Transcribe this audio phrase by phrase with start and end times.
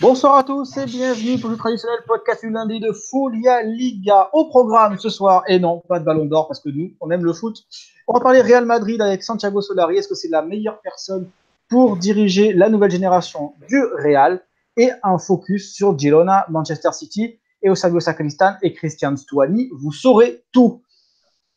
[0.00, 4.30] Bonsoir à tous et bienvenue pour le traditionnel podcast du lundi de Folia Liga.
[4.32, 7.22] Au programme ce soir, et non, pas de ballon d'or parce que nous, on aime
[7.22, 7.66] le foot.
[8.08, 9.98] On va parler Real Madrid avec Santiago Solari.
[9.98, 11.28] Est-ce que c'est la meilleure personne
[11.68, 14.42] pour diriger la nouvelle génération du Real?
[14.78, 19.68] Et un focus sur Girona, Manchester City et Osago Sacristan et Christian Stuani.
[19.78, 20.80] Vous saurez tout.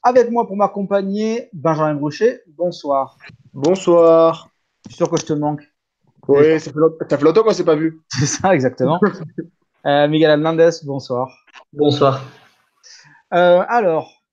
[0.02, 2.44] Avec moi pour m'accompagner, Benjamin Brochet.
[2.48, 3.18] Bonsoir.
[3.54, 4.50] Bonsoir.
[4.84, 5.62] Je suis sûr que je te manque?
[6.28, 8.02] Oui, ça fait longtemps qu'on ne s'est pas vu.
[8.10, 9.00] C'est ça, exactement.
[9.86, 11.30] euh, Miguel Hernandez, bonsoir.
[11.74, 12.24] Bonsoir.
[13.34, 14.24] Euh, alors,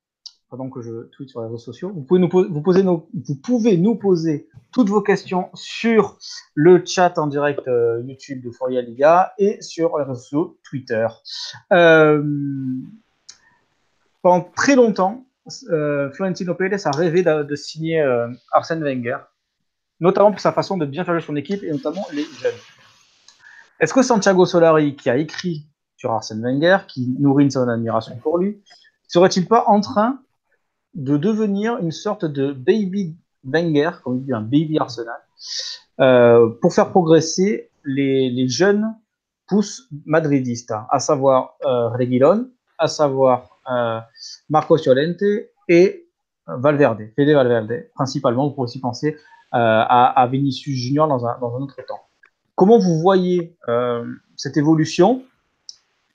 [0.51, 3.35] pendant que je tweete sur les réseaux sociaux, vous pouvez, nous, vous, poser nos, vous
[3.37, 6.19] pouvez nous poser toutes vos questions sur
[6.55, 11.07] le chat en direct euh, YouTube de Fourier Liga et sur les réseaux sociaux Twitter.
[11.73, 12.23] Euh,
[14.23, 15.25] pendant très longtemps,
[15.71, 19.19] euh, Florentino Pérez a rêvé de, de signer euh, Arsène Wenger
[20.01, 22.53] notamment pour sa façon de bien faire son équipe et notamment les jeunes.
[23.79, 25.67] Est-ce que Santiago Solari, qui a écrit
[25.97, 28.63] sur Arsène Wenger, qui nourrit certaine admiration pour lui,
[29.07, 30.19] serait-il pas en train
[30.95, 35.21] de devenir une sorte de baby Wenger, comme on dit, un baby Arsenal,
[36.01, 38.95] euh, pour faire progresser les, jeunes
[39.47, 41.91] pousses madridistes, à savoir euh,
[42.79, 44.01] à savoir euh,
[44.49, 45.23] Marco Llorente
[45.69, 46.07] et
[46.47, 49.17] Valverde, Fede Valverde, principalement, vous pouvez aussi penser
[49.53, 52.01] à, à, Vinicius Junior dans un, dans un, autre temps.
[52.55, 54.05] Comment vous voyez euh,
[54.37, 55.23] cette évolution,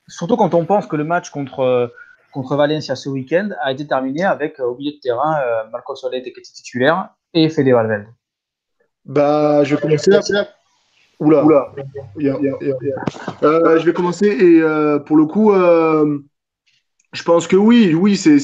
[0.07, 1.91] surtout quand on pense que le match contre,
[2.31, 6.23] contre Valencia ce week-end a été terminé avec au milieu de terrain euh, Marco Solete
[6.23, 8.07] qui était titulaire et Fede Valverde
[9.05, 10.47] bah, je vais commencer là.
[11.19, 11.45] Oula.
[11.45, 11.71] Oula.
[12.17, 12.75] Yeah, yeah, yeah,
[13.43, 16.19] euh, je vais commencer et euh, pour le coup, euh,
[17.13, 18.37] je pense que oui, oui, c'est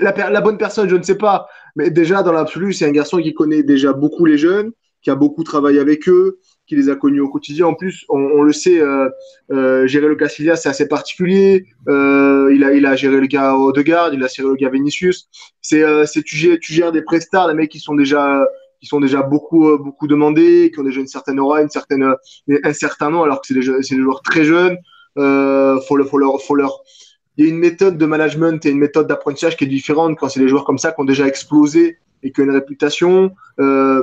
[0.00, 1.48] la, la, bonne personne, je ne sais pas.
[1.76, 5.14] Mais déjà, dans l'absolu, c'est un garçon qui connaît déjà beaucoup les jeunes, qui a
[5.14, 7.66] beaucoup travaillé avec eux, qui les a connus au quotidien.
[7.66, 9.08] En plus, on, on le sait, euh,
[9.50, 11.66] euh, gérer le c'est assez particulier.
[11.88, 15.28] Euh, il, a, il a géré le gars Odegaard, il a géré le gars Vinicius.
[15.60, 18.44] C'est euh, tu, gères, tu gères des prestars, des mecs qui sont déjà
[18.80, 22.14] qui sont déjà beaucoup beaucoup demandés, qui ont déjà une certaine aura, une certaine
[22.64, 24.76] un certain nom, alors que c'est des, des joueurs très jeunes.
[25.18, 26.80] Euh, faut, le, faut leur faut leur
[27.36, 30.28] il y a une méthode de management et une méthode d'apprentissage qui est différente quand
[30.28, 33.32] c'est des joueurs comme ça qui ont déjà explosé et qui ont une réputation.
[33.60, 34.02] Euh,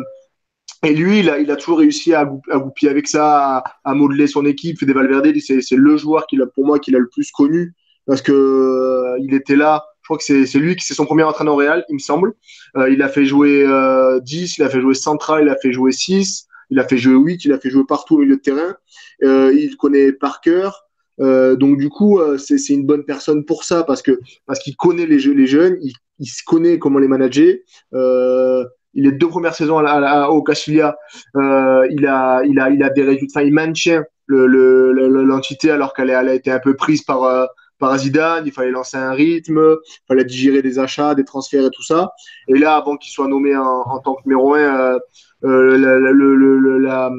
[0.83, 4.27] et lui, il a, il a toujours réussi à, goupiller avec ça, à, à, modeler
[4.27, 4.79] son équipe.
[4.79, 7.73] Fede Valverde, c'est le joueur qu'il a, pour moi, qu'il a le plus connu
[8.09, 9.85] parce que euh, il était là.
[10.01, 12.33] Je crois que c'est lui qui c'est son premier entraîneur réel, il me semble.
[12.75, 15.71] Euh, il a fait jouer euh, 10, il a fait jouer central, il a fait
[15.71, 18.41] jouer 6, il a fait jouer 8, il a fait jouer partout au milieu de
[18.41, 18.75] terrain.
[19.23, 20.88] Euh, il connaît par cœur.
[21.19, 24.75] Euh, donc du coup, euh, c'est une bonne personne pour ça parce que parce qu'il
[24.75, 27.55] connaît les, jeunes, il, il se connaît comment les manager.
[27.93, 28.63] Euh,
[28.93, 30.97] il est deux premières saisons à, à, au Castilla,
[31.35, 36.09] il a il a il a des résultats, il maintient l'entité le, le, alors qu'elle
[36.11, 37.49] a été un peu prise par
[37.79, 41.71] par Zidane, il fallait lancer un rythme, il fallait digérer des achats, des transferts et
[41.71, 42.11] tout ça.
[42.47, 44.99] Et là, avant qu'il soit nommé en, tant que numéro un, euh,
[45.45, 47.09] euh, le, le, le, la,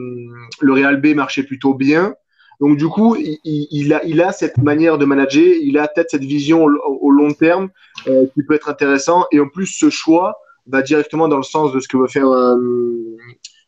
[0.60, 2.14] le Real B marchait plutôt bien.
[2.60, 6.24] Donc du coup, il, a, il a cette manière de manager, il a peut-être cette
[6.24, 7.70] vision au, long terme
[8.06, 9.24] euh, qui peut être intéressant.
[9.32, 12.28] Et en plus, ce choix va directement dans le sens de ce que veut faire
[12.28, 12.56] euh,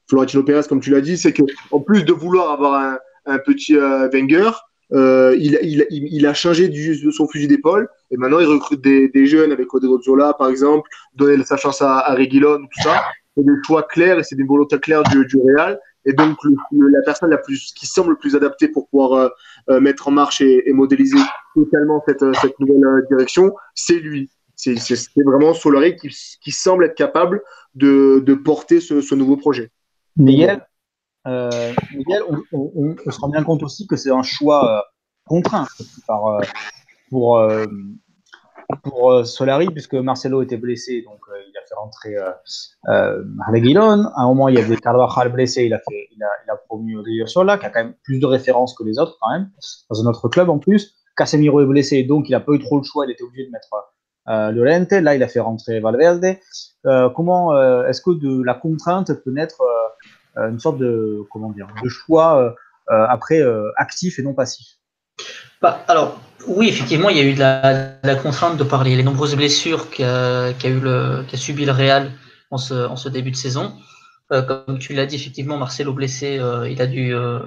[0.09, 3.77] Florentino Pérez, comme tu l'as dit, c'est que en plus de vouloir avoir un, petit
[3.77, 4.51] euh, Wenger,
[4.91, 9.53] il, il, a changé de son fusil d'épaule et maintenant il recrute des, des jeunes
[9.53, 13.05] avec Rodrigo Zola par exemple, donner sa chance à, à Reguilon, tout ça.
[13.35, 16.37] C'est des choix clairs et c'est des volontés claires du, du Real et donc
[16.73, 19.31] la personne la plus qui semble le plus adaptée pour pouvoir
[19.71, 21.19] euh, mettre en marche et, modéliser
[21.55, 24.31] totalement cette, cette nouvelle euh, direction, c'est lui.
[24.57, 24.77] C'est
[25.25, 27.43] vraiment Solari qui, semble être capable
[27.75, 29.71] de, porter ce, nouveau projet.
[30.17, 30.67] Miguel,
[31.27, 34.83] euh, Miguel on, on, se rend bien compte aussi que c'est un choix euh,
[35.27, 35.67] contraint
[36.07, 36.41] par,
[37.11, 37.41] pour,
[38.83, 41.21] pour Solari, puisque Marcelo était blessé, donc
[41.53, 42.31] il a fait rentrer euh,
[42.89, 44.07] euh, Reguilon.
[44.15, 46.57] À un moment, il y avait Carvajal blessé, il a, fait, il a, il a
[46.57, 49.51] promu Rio Sola, qui a quand même plus de références que les autres, quand même,
[49.91, 50.95] dans un autre club en plus.
[51.17, 53.51] Casemiro est blessé, donc il n'a pas eu trop le choix, il était obligé de
[53.51, 53.69] mettre
[54.29, 54.93] euh, Llorente.
[54.93, 56.37] Là, il a fait rentrer Valverde.
[56.87, 59.61] Euh, comment euh, est-ce que de la contrainte peut naître
[60.39, 62.55] euh, une sorte de comment dire de choix
[62.89, 63.43] après
[63.77, 64.79] actif et non passif?
[65.63, 69.37] Bah, alors, oui, effectivement, il y a eu de la, contrainte de parler les nombreuses
[69.37, 70.53] blessures qu'a
[71.35, 72.11] subi le Real
[72.51, 73.73] en ce, début de saison.
[74.33, 77.41] Euh, comme tu l'as dit, effectivement, Marcelo blessé, euh, il a dû euh,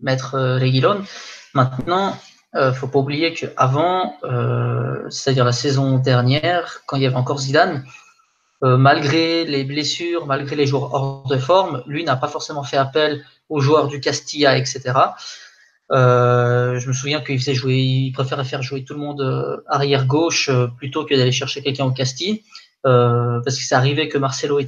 [0.00, 1.02] mettre Reguilon.
[1.54, 2.16] Maintenant,
[2.54, 4.14] euh, faut pas oublier qu'avant,
[5.10, 7.84] c'est-à-dire la saison dernière, quand il y avait encore Zidane,
[8.62, 13.24] malgré les blessures, malgré les joueurs hors de forme, lui n'a pas forcément fait appel
[13.48, 14.92] aux joueurs du Castilla, etc.
[15.92, 19.58] Euh, je me souviens qu'il faisait jouer, il préférait faire jouer tout le monde euh,
[19.68, 22.42] arrière gauche euh, plutôt que d'aller chercher quelqu'un au Castille,
[22.82, 24.66] parce que ça arrivait que Marcelo et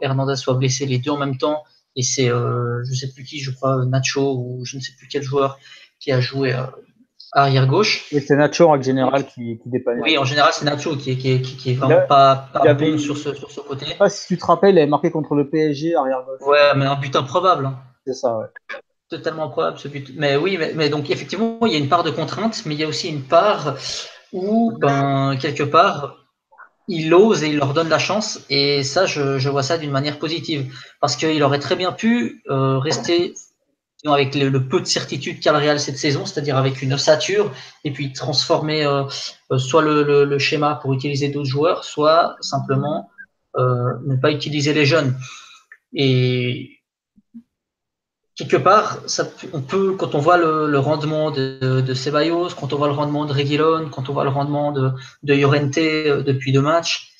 [0.00, 1.62] Hernandez soient blessés les deux en même temps,
[1.94, 5.22] et c'est, je sais plus qui, je crois Nacho ou je ne sais plus quel
[5.22, 5.58] joueur
[6.00, 6.56] qui a joué
[7.30, 8.04] arrière gauche.
[8.10, 10.00] Et c'est Nacho en général qui, qui dépanne.
[10.02, 13.32] Oui, en général c'est Nacho qui, qui, qui, est vraiment pas, pas bon sur ce,
[13.32, 13.84] sur ce côté.
[13.84, 16.44] Je sais pas si tu te rappelles, il avait marqué contre le PSG arrière gauche.
[16.44, 17.66] Ouais, mais un but improbable.
[17.66, 17.78] Hein.
[18.04, 18.46] C'est ça, ouais
[19.12, 20.10] totalement probable ce but.
[20.16, 22.84] Mais oui, mais, donc effectivement, il y a une part de contrainte, mais il y
[22.84, 23.76] a aussi une part
[24.32, 26.16] où, ben, quelque part,
[26.88, 28.40] il ose et il leur donne la chance.
[28.48, 30.74] Et ça, je, vois ça d'une manière positive.
[31.00, 33.34] Parce qu'il aurait très bien pu euh, rester
[34.06, 37.52] avec le, peu de certitude qu'a le Real cette saison, c'est-à-dire avec une ossature,
[37.84, 39.04] et puis transformer euh,
[39.52, 43.10] euh, soit le, schéma pour utiliser d'autres joueurs, soit simplement
[43.56, 45.14] ne pas utiliser les jeunes.
[45.94, 46.81] Et
[48.36, 52.76] quelque part, ça, on peut, quand on voit le, rendement de, de, Ceballos, quand on
[52.76, 54.90] voit le rendement de Reguilon, quand on voit le rendement de,
[55.22, 57.12] de Llorente euh, depuis deux matchs,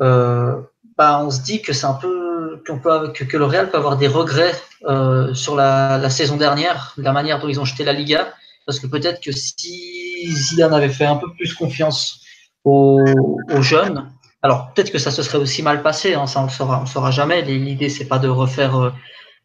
[0.00, 0.60] euh,
[0.98, 3.96] bah, on se dit que c'est un peu peut, que, que, le Real peut avoir
[3.96, 4.54] des regrets
[4.84, 8.32] euh, sur la, la, saison dernière, la manière dont ils ont jeté la Liga,
[8.66, 12.20] parce que peut-être que si Zidane avait fait un peu plus confiance
[12.64, 13.04] aux,
[13.52, 14.10] aux jeunes,
[14.42, 16.82] alors peut-être que ça se serait aussi mal passé, hein, ça on le saura, on
[16.82, 17.42] le saura jamais.
[17.42, 18.90] L'idée c'est pas de refaire euh,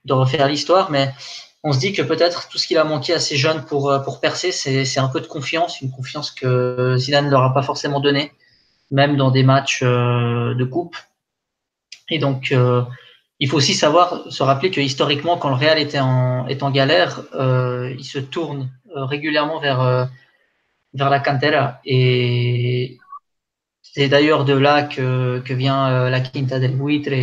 [0.06, 1.12] de refaire l'histoire, mais
[1.64, 4.00] on se dit que peut-être tout ce qu'il a manqué à ces jeunes pour, euh,
[4.00, 7.64] pour percer, c'est un peu de confiance, une confiance que Zidane ne leur a pas
[7.64, 8.32] forcément donnée,
[8.92, 10.96] même dans des matchs euh, de coupe.
[12.10, 12.84] Et donc, euh,
[13.40, 16.72] il faut aussi savoir se rappeler que historiquement, quand le Real était en, est en
[16.72, 20.10] galère, il se tourne régulièrement vers,
[20.94, 21.80] vers la cantera.
[21.86, 22.98] Et
[23.82, 27.14] c'est d'ailleurs de là que, que vient la Quinta del Buitre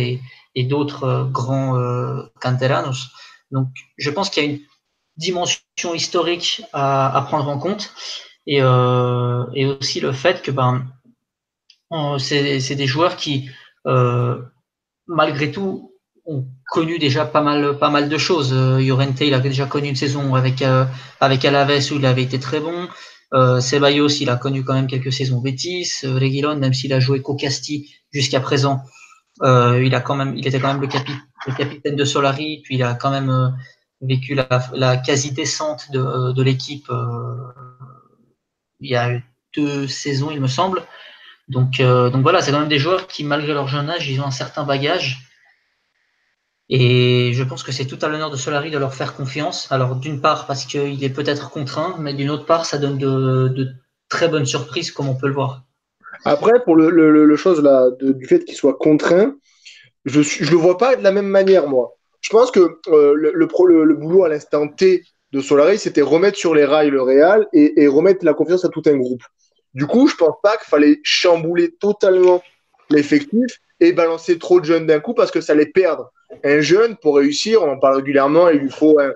[0.57, 3.09] et d'autres euh, grands euh, canteranos.
[3.51, 4.59] Donc, je pense qu'il y a une
[5.15, 7.93] dimension historique à, prendre en compte
[8.47, 10.87] et, euh, et, aussi le fait que ben,
[12.17, 13.49] c'est des joueurs qui,
[15.07, 15.93] malgré tout,
[16.25, 18.53] ont connu déjà pas mal, pas mal de choses.
[18.53, 20.61] Llorente, il avait déjà connu une saison avec,
[21.21, 22.89] avec Alaves où il avait été très bon.
[23.61, 25.89] Ceballos, il a connu quand même quelques saisons Betis.
[26.03, 28.83] Reguilon, même s'il a joué qu'au Castille jusqu'à présent,
[29.41, 32.83] euh, il a quand même, il était quand même le, capitaine de Solari, puis il
[32.83, 33.49] a quand même euh,
[34.01, 37.35] vécu la, quasi descente de, de l'équipe euh,
[38.79, 39.19] il y a
[39.55, 40.83] deux saisons, il me semble.
[41.47, 44.19] Donc, euh, donc voilà, c'est quand même des joueurs qui, malgré leur jeune âge, ils
[44.21, 45.23] ont un certain bagage.
[46.69, 49.71] Et je pense que c'est tout à l'honneur de Solari de leur faire confiance.
[49.71, 53.73] Alors d'une part parce qu'il est peut-être contraint, mais d'une autre part, ça donne de
[54.09, 55.63] très bonnes surprises, comme on peut le voir.
[56.25, 59.35] Après, pour le, chose là, du fait qu'il soit contraint,
[60.05, 61.97] je ne le vois pas de la même manière, moi.
[62.21, 66.55] Je pense que euh, le, le, boulot à l'instant T de Solari, c'était remettre sur
[66.55, 69.23] les rails le Real et, et, remettre la confiance à tout un groupe.
[69.73, 72.41] Du coup, je pense pas qu'il fallait chambouler totalement
[72.89, 76.11] l'effectif et balancer trop de jeunes d'un coup parce que ça allait perdre.
[76.43, 79.13] Un jeune, pour réussir, on en parle régulièrement, il lui faut un,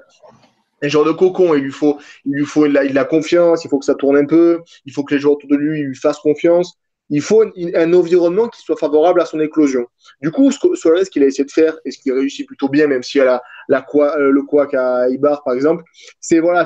[0.87, 1.55] genre de cocon.
[1.55, 4.17] Il lui faut, il lui faut de la, la, confiance, il faut que ça tourne
[4.17, 6.77] un peu, il faut que les joueurs autour de lui lui fassent confiance
[7.11, 9.85] il faut un, environnement qui soit favorable à son éclosion.
[10.21, 13.03] Du coup, ce qu'il a essayé de faire, et ce qui réussit plutôt bien, même
[13.03, 15.83] si elle a la, euh, le quoi à Ibar, par exemple,
[16.21, 16.65] c'est voilà,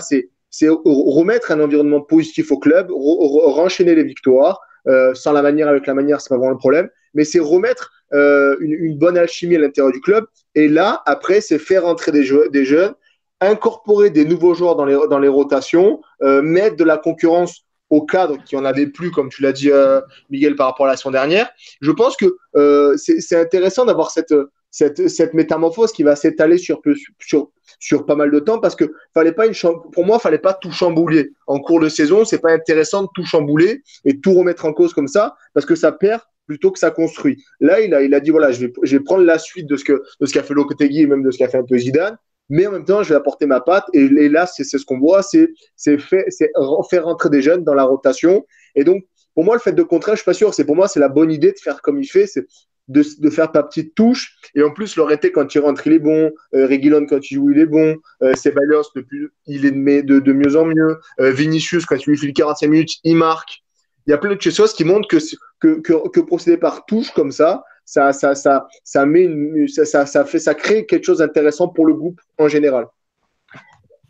[0.85, 5.95] remettre un environnement positif au club, renchaîner les victoires, euh, sans la manière avec la
[5.95, 9.91] manière, c'est pas vraiment le problème, mais c'est remettre euh, une, bonne alchimie à l'intérieur
[9.91, 10.25] du club.
[10.53, 12.93] Et là, après, c'est faire entrer des, des, jeunes,
[13.41, 18.43] incorporer des nouveaux joueurs dans les, dans les rotations, mettre de la concurrence au cadre
[18.43, 21.11] qui en avait plus, comme tu l'as dit, euh, Miguel, par rapport à la saison
[21.11, 21.49] dernière.
[21.81, 22.25] Je pense que
[22.55, 24.33] euh, c'est intéressant d'avoir cette,
[24.71, 26.81] cette, métamorphose qui va s'étaler sur,
[27.19, 29.53] sur, sur pas mal de temps parce que fallait pas une
[29.91, 31.31] pour moi, fallait pas tout chambouler.
[31.47, 34.93] En cours de saison, c'est pas intéressant de tout chambouler et tout remettre en cause
[34.93, 37.43] comme ça parce que ça perd plutôt que ça construit.
[37.59, 39.77] Là, il a, il a dit voilà, je vais, je vais prendre la suite de
[39.77, 42.17] ce que de qu'a fait Lopetegui et même de ce qu'a fait un peu Zidane
[42.49, 43.85] mais en même temps, je vais apporter ma patte.
[43.93, 45.49] Et, là, c'est ce qu'on voit, c'est
[45.97, 48.45] faire rentrer des jeunes dans la rotation.
[48.75, 50.53] Et donc, pour moi, le fait de contraire, je suis pas sûr.
[50.53, 52.45] C'est pour moi, c'est la bonne idée de faire comme il fait, c'est
[52.87, 54.35] de, faire ta petite touche.
[54.53, 56.31] Et en plus, Loreté, quand il rentre, il est bon.
[56.53, 57.97] Euh, Reguilon, quand il joue, il est bon.
[58.21, 60.99] Euh, Ceballos, depuis, il est de, mieux en mieux.
[61.19, 63.63] Euh, Vinicius, quand il lui fait 45 minutes, il marque.
[64.07, 65.17] Il y a plein de choses qui montrent que,
[65.59, 70.05] que, que, que procéder par touche comme ça, ça, ça, ça, ça, met une, ça,
[70.05, 72.87] ça, fait, ça crée quelque chose d'intéressant pour le groupe en général.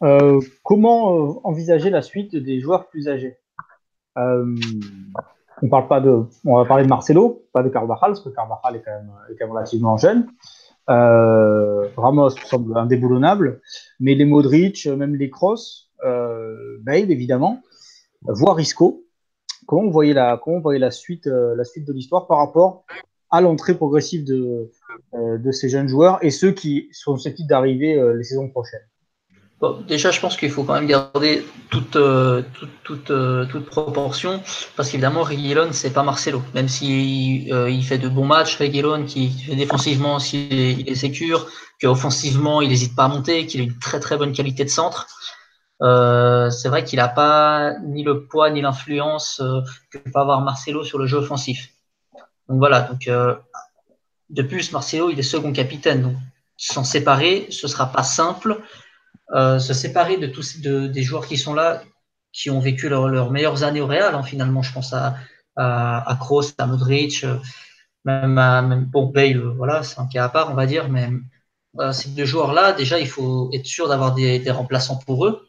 [0.04, 3.38] Euh, comment euh, envisager la suite des joueurs plus âgés?
[4.18, 4.56] Euh,
[5.62, 8.76] On parle pas de, on va parler de Marcelo, pas de Carvajal, parce que Carvajal
[8.76, 10.28] est quand même, est quand même relativement jeune.
[10.88, 13.62] Ramos semble indéboulonnable,
[14.00, 17.62] mais les Modric, même les Kroos, Bale, évidemment,
[18.22, 19.06] voire Isco.
[19.66, 22.86] Comment vous voyez la, comment vous voyez la, suite, la suite de l'histoire par rapport
[23.36, 24.72] à l'entrée progressive de,
[25.14, 28.82] de ces jeunes joueurs et ceux qui sont susceptibles d'arriver les saisons prochaines
[29.88, 32.44] déjà, je pense qu'il faut quand même garder toute, euh,
[32.84, 34.42] toute, euh, toute, proportion,
[34.76, 36.42] parce qu'évidemment, Reguilon, c'est pas Marcelo.
[36.54, 40.90] Même s'il euh, il fait de bons matchs, Reguilon, qui fait défensivement, s'il est, il
[40.90, 41.48] est sécure,
[41.82, 45.08] qu'offensivement, il n'hésite pas à monter, qu'il a une très très bonne qualité de centre.
[45.82, 49.42] c'est vrai qu'il n'a pas ni le poids ni l'influence
[49.92, 51.75] que peut avoir Marcelo sur le jeu offensif.
[52.48, 53.08] Donc voilà, donc
[54.30, 56.02] de plus, Marcelo, il est second capitaine.
[56.02, 56.16] Donc
[56.58, 58.62] s'en séparer, ce sera pas simple.
[59.34, 61.82] Euh, se séparer de tous des joueurs qui sont là,
[62.32, 64.16] qui ont vécu leurs meilleures années au Real.
[64.16, 65.16] Hein, finalement, je pense à,
[65.56, 67.38] à, à Kroos, à Modric, euh,
[68.04, 70.90] même à même pour Bale, voilà, c'est un cas à part, on va dire.
[70.90, 71.10] Mais
[71.92, 75.48] ces deux joueurs-là, déjà, il faut être sûr d'avoir des, des, remplaçants pour eux,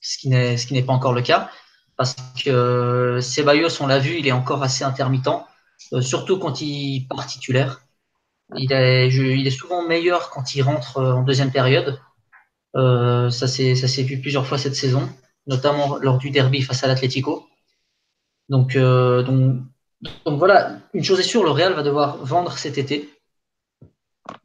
[0.00, 1.50] ce qui n'est pas encore le cas,
[1.96, 2.14] parce
[2.44, 5.51] que Ceballos, on l'a vu, il est encore assez intermittent, euh,
[6.00, 7.82] surtout quand il part titulaire.
[8.56, 11.98] Il est, souvent meilleur quand il rentre en deuxième période.
[12.76, 15.08] Euh, ça s'est vu plusieurs fois cette saison,
[15.46, 17.46] notamment lors du derby face à l'Atlético.
[18.48, 19.24] Donc, euh,
[20.26, 23.08] voilà, une chose est sûre, le Real va devoir vendre cet été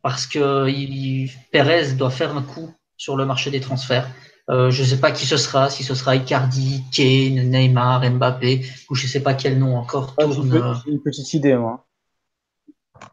[0.01, 4.09] parce que il, Perez doit faire un coup sur le marché des transferts.
[4.49, 8.65] Euh, je ne sais pas qui ce sera, si ce sera Icardi, Kane, Neymar, Mbappé,
[8.89, 10.81] ou je ne sais pas quel nom encore ah, tourne.
[10.85, 11.85] J'ai une petite idée, moi.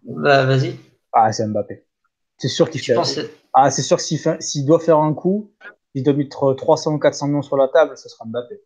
[0.05, 0.79] Bah, Vas-y.
[1.13, 1.85] Ah, c'est Mbappé.
[2.39, 2.97] C'est sûr qu'il fait.
[3.53, 4.03] Ah, c'est sûr que
[4.41, 5.53] s'il doit faire un coup,
[5.95, 8.61] il doit mettre 300 ou 400 millions sur la table, ce sera Mbappé.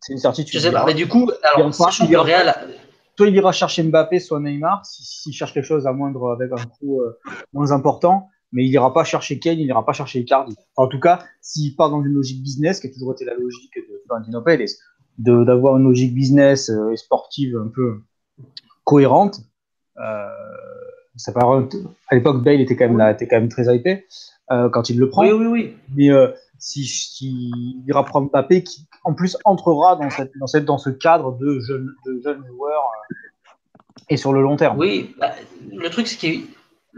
[0.00, 0.60] C'est une certitude.
[0.60, 2.54] Je sais pas, mais du coup, alors, il, ira, Real...
[3.16, 6.64] Soit il ira chercher Mbappé, soit Neymar, s'il cherche quelque chose à moindre avec un
[6.78, 7.18] coût euh,
[7.52, 10.56] moins important, mais il n'ira pas chercher Kane, il n'ira pas chercher Icardi.
[10.76, 13.74] en tout cas, s'il part dans une logique business, qui a toujours été la logique
[13.76, 14.66] de Florentino Pérez,
[15.18, 18.02] d'avoir une logique business euh, et sportive un peu
[18.84, 19.40] cohérente,
[19.98, 20.28] euh,
[21.18, 21.32] ça
[22.08, 24.06] à l'époque, Bale était quand même, là, était quand même très hypé
[24.50, 25.22] euh, quand il le prend.
[25.22, 25.76] Oui, oui, oui.
[25.94, 26.28] Mais euh,
[26.58, 30.78] si, si, il ira prendre Mbappé, qui en plus entrera dans, cette, dans, cette, dans
[30.78, 33.14] ce cadre de jeunes, de jeunes joueurs euh,
[34.10, 34.78] et sur le long terme.
[34.78, 35.32] Oui, bah,
[35.72, 36.38] le truc, c'est que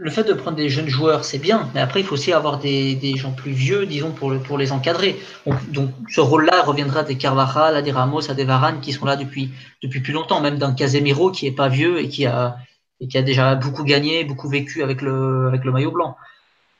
[0.01, 2.57] le fait de prendre des jeunes joueurs, c'est bien, mais après, il faut aussi avoir
[2.57, 5.15] des, des gens plus vieux, disons, pour, pour les encadrer.
[5.45, 8.93] Donc, donc ce rôle-là reviendra à des Carvajal, à des Ramos, à des Varane qui
[8.93, 9.51] sont là depuis,
[9.83, 12.57] depuis plus longtemps, même d'un Casemiro qui est pas vieux et qui a,
[12.99, 16.17] et qui a déjà beaucoup gagné, beaucoup vécu avec le, avec le maillot blanc.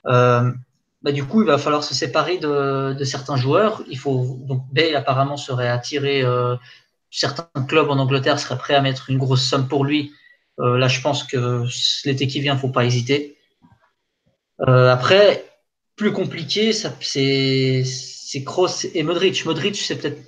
[0.08, 0.52] Euh,
[1.04, 3.84] bah, du coup, il va falloir se séparer de, de, certains joueurs.
[3.88, 6.24] Il faut donc Bale apparemment serait attiré.
[6.24, 6.56] Euh,
[7.12, 10.12] certains clubs en Angleterre seraient prêts à mettre une grosse somme pour lui.
[10.62, 11.66] Euh, là, je pense que
[12.06, 13.38] l'été qui vient, faut pas hésiter.
[14.68, 15.46] Euh, après,
[15.96, 17.84] plus compliqué, c'est
[18.46, 19.46] Kroos et Modric.
[19.46, 20.22] Modric, c'est peut-être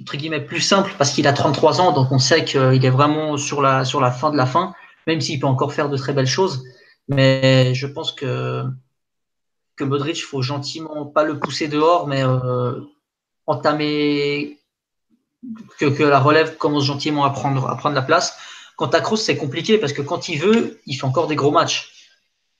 [0.00, 3.36] entre guillemets plus simple parce qu'il a 33 ans, donc on sait qu'il est vraiment
[3.36, 4.74] sur la sur la fin de la fin
[5.08, 6.62] même s'il peut encore faire de très belles choses.
[7.08, 8.62] Mais je pense que,
[9.74, 12.78] que Modric, faut gentiment pas le pousser dehors, mais euh,
[13.46, 14.58] entamer
[15.78, 18.36] que, que, la relève commence gentiment à prendre, à prendre la place.
[18.78, 21.50] Quant à Kroos, c'est compliqué parce que quand il veut, il fait encore des gros
[21.50, 21.92] matchs.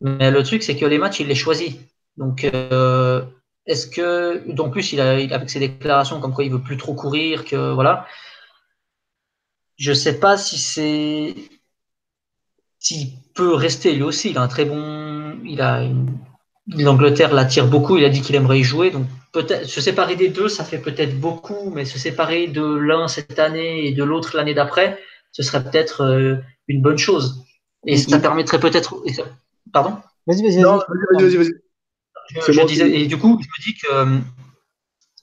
[0.00, 1.80] Mais le truc, c'est que les matchs, il les choisit.
[2.16, 3.24] Donc, euh,
[3.66, 6.94] est-ce que, en plus, il a, avec ses déclarations comme quoi il veut plus trop
[6.94, 8.04] courir, que voilà.
[9.76, 11.36] Je sais pas si c'est
[12.80, 15.84] s'il peut rester lui aussi, il a un très bon, il a
[16.66, 20.28] l'Angleterre l'attire beaucoup, il a dit qu'il aimerait y jouer, donc peut-être se séparer des
[20.28, 24.36] deux, ça fait peut-être beaucoup, mais se séparer de l'un cette année et de l'autre
[24.36, 24.98] l'année d'après,
[25.32, 27.44] ce serait peut-être euh, une bonne chose.
[27.86, 29.02] Et ça permettrait peut-être.
[29.72, 29.96] Pardon?
[30.26, 31.52] Vas-y, vas-y, vas-y.
[32.46, 33.92] Je, disais, et du coup, je me dis que.
[33.92, 34.18] Euh,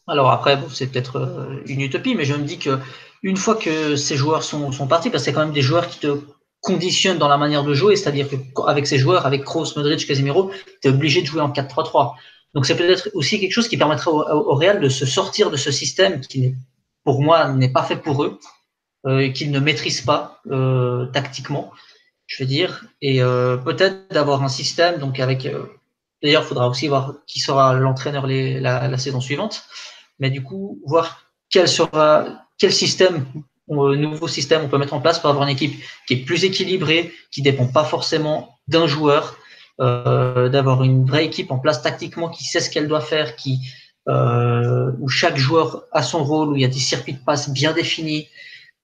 [0.07, 2.79] alors après, c'est peut-être euh, une utopie, mais je me dis que
[3.23, 5.87] une fois que ces joueurs sont, sont partis, parce que c'est quand même des joueurs
[5.87, 6.19] qui te
[6.61, 10.87] conditionne dans la manière de jouer, c'est-à-dire qu'avec ces joueurs, avec Kroos, Modric, Casemiro, tu
[10.87, 12.13] es obligé de jouer en 4-3-3.
[12.55, 15.71] Donc c'est peut-être aussi quelque chose qui permettrait au, Real de se sortir de ce
[15.71, 16.55] système qui,
[17.03, 18.39] pour moi, n'est pas fait pour eux,
[19.05, 21.71] euh, qu'ils ne maîtrisent pas euh, tactiquement,
[22.27, 25.65] je veux dire, et euh, peut-être d'avoir un système, donc avec, euh,
[26.23, 29.63] d'ailleurs, il faudra aussi voir qui sera l'entraîneur la, saison suivante,
[30.19, 32.25] mais du coup, voir quel sera,
[32.57, 33.25] quel système
[33.67, 35.73] nouveau système on peut mettre en place pour avoir une équipe
[36.07, 39.37] qui est plus équilibrée, qui dépend pas forcément d'un joueur,
[39.81, 43.59] euh, d'avoir une vraie équipe en place tactiquement qui sait ce qu'elle doit faire, qui
[44.07, 47.49] euh, où chaque joueur a son rôle, où il y a des circuits de passe
[47.49, 48.27] bien définis.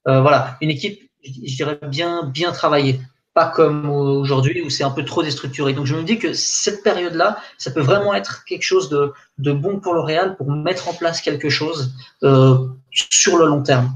[0.07, 2.99] Euh, voilà, une équipe, je dirais bien bien travaillée.
[3.33, 5.71] pas comme aujourd'hui où c'est un peu trop déstructuré.
[5.73, 9.53] Donc je me dis que cette période-là, ça peut vraiment être quelque chose de, de,
[9.53, 11.93] bon pour le Real pour mettre en place quelque chose
[12.23, 13.89] euh, sur le long terme.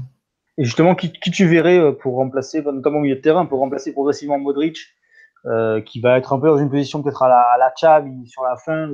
[0.56, 3.58] Et justement, qui, qui, tu verrais euh, pour remplacer, notamment au milieu de terrain, pour
[3.58, 4.78] remplacer progressivement Modric,
[5.84, 7.72] qui va être un peu dans une position peut-être à la, à la
[8.26, 8.88] sur la fin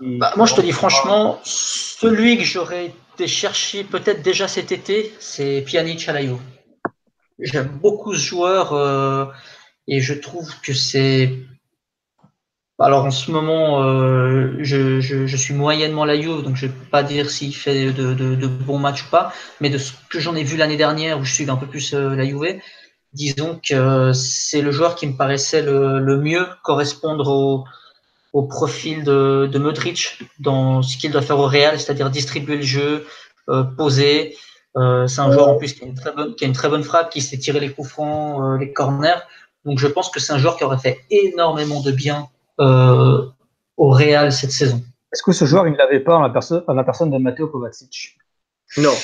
[0.00, 5.12] bah, Moi, je te dis franchement, celui que j'aurais été chercher peut-être déjà cet été,
[5.18, 6.14] c'est Pjanic à.
[7.38, 9.26] J'aime beaucoup ce joueur euh,
[9.88, 11.32] et je trouve que c'est.
[12.78, 16.72] Alors en ce moment, euh, je, je, je, suis moyennement la Juve, donc je ne
[16.72, 19.92] peux pas dire s'il fait de, de, de, bons matchs ou pas, mais de ce
[20.10, 22.60] que j'en ai vu l'année dernière, où je suis un peu plus euh, la Juve,
[23.12, 27.64] disons que c'est le joueur qui me paraissait le, le mieux correspondre au,
[28.32, 32.62] au profil de, de Modric dans ce qu'il doit faire au Real, c'est-à-dire distribuer le
[32.62, 33.06] jeu,
[33.48, 34.36] euh, poser,
[34.76, 36.68] euh, c'est un joueur en plus qui a, une très bonne, qui a une très
[36.68, 39.20] bonne frappe, qui sait tirer les coups francs, euh, les corners.
[39.64, 42.28] Donc je pense que c'est un joueur qui aurait fait énormément de bien
[42.60, 43.26] euh,
[43.76, 44.82] au Real cette saison.
[45.12, 47.18] Est-ce que ce joueur, il ne l'avait pas en la, personne, en la personne de
[47.18, 48.16] Matteo Kovacic?
[48.78, 48.94] Non.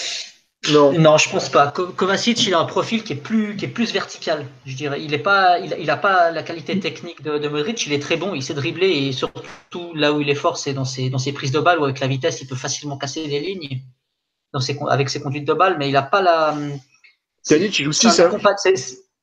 [0.72, 0.92] Non.
[0.92, 1.70] non, je pense pas.
[1.70, 4.46] Kovacic, il a un profil qui est plus, qui est plus vertical.
[4.66, 7.86] Je dirais, il n'a pas, il, il a pas la qualité technique de, de, Modric.
[7.86, 10.72] Il est très bon, il sait dribbler et surtout là où il est fort, c'est
[10.72, 13.26] dans ses, dans ses prises de balles où avec la vitesse, il peut facilement casser
[13.26, 13.80] des lignes
[14.52, 16.56] dans ses, avec ses conduites de balles, mais il n'a pas la.
[17.44, 18.20] Pjanic, il joue 6.
[18.20, 18.30] Hein.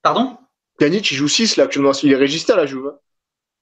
[0.01, 0.37] Pardon?
[0.77, 1.91] Pjanic, il joue 6 là actuellement.
[2.03, 2.87] Il est régista là, joue.
[2.87, 2.95] Hein.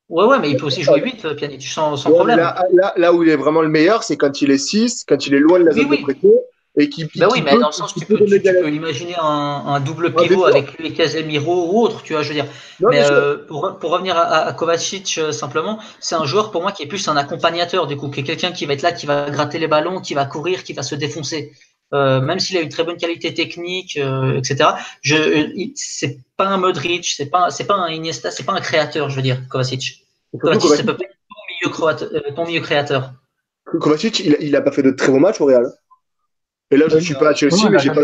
[0.10, 2.38] Ouais, ouais, mais il peut aussi jouer 8, euh, Pjanic, sans, sans problème.
[2.38, 5.26] Là, là, là, où il est vraiment le meilleur, c'est quand il est 6, quand
[5.26, 6.30] il est loin de la zone oui, de prêté.
[6.76, 9.14] Et qui, bah oui, mais peut, dans le sens, tu peux, tu, tu peux imaginer
[9.22, 12.48] un, un double pivot avec lui et Casemiro ou autre, tu vois, je veux dire.
[12.80, 16.64] Non, mais euh, pour, pour, revenir à, à Kovacic, euh, simplement, c'est un joueur pour
[16.64, 18.92] moi qui est plus un accompagnateur, du coup, qui est quelqu'un qui va être là,
[18.92, 21.52] qui va gratter les ballons, qui va courir, qui va se défoncer.
[21.94, 24.00] Euh, même s'il a une très bonne qualité technique,
[24.36, 24.72] etc.
[25.02, 29.12] Je, c'est pas un Modric, c'est pas, c'est pas un Iniesta, c'est pas un créateur,
[29.12, 30.08] je veux dire, Kovacic.
[30.42, 33.14] Kovacic, c'est peut-être ton milieu, créateur, ton milieu créateur.
[33.80, 35.72] Kovacic, il, il a pas fait de très bons matchs au Real.
[36.74, 38.02] Et là, je ne suis pas à Chelsea, mais j'ai pas.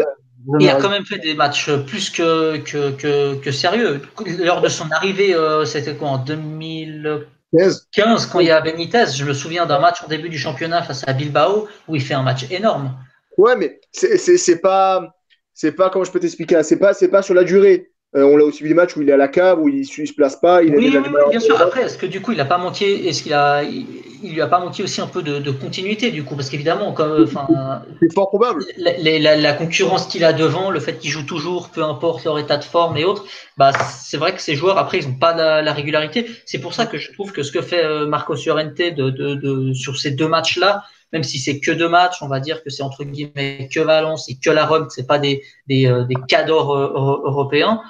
[0.59, 4.01] Il a quand même fait des matchs plus que, que, que, que sérieux.
[4.39, 9.33] Lors de son arrivée, c'était quoi, en 2015, quand il y a Benitez, je me
[9.33, 12.49] souviens d'un match en début du championnat face à Bilbao, où il fait un match
[12.51, 12.95] énorme.
[13.37, 15.13] Ouais, mais c'est pas,
[15.53, 17.91] c'est pas comment je peux t'expliquer, c'est pas, c'est pas sur la durée.
[18.15, 19.81] Euh, on l'a aussi vu des matchs où il est à la cave, où il
[19.81, 20.63] ne se place pas.
[20.63, 21.61] Il oui, oui, oui bien sûr.
[21.61, 23.85] Après, est-ce que du coup, il a pas manqué, est-ce qu'il a, il,
[24.23, 26.91] il, lui a pas manqué aussi un peu de, de continuité du coup, parce qu'évidemment,
[26.91, 27.47] comme, enfin,
[28.01, 28.65] c'est fort probable.
[28.77, 32.39] La, la, la concurrence qu'il a devant, le fait qu'il joue toujours, peu importe leur
[32.39, 33.25] état de forme et autres,
[33.57, 36.25] bah, c'est vrai que ces joueurs après, ils n'ont pas la, la régularité.
[36.47, 39.35] C'est pour ça que je trouve que ce que fait euh, Marco Llorente de, de,
[39.35, 42.69] de, sur ces deux matchs-là, même si c'est que deux matchs, on va dire que
[42.69, 46.15] c'est entre guillemets que Valence et que la Rome, c'est pas des, des, euh, des
[46.27, 47.81] cadors euh, européens.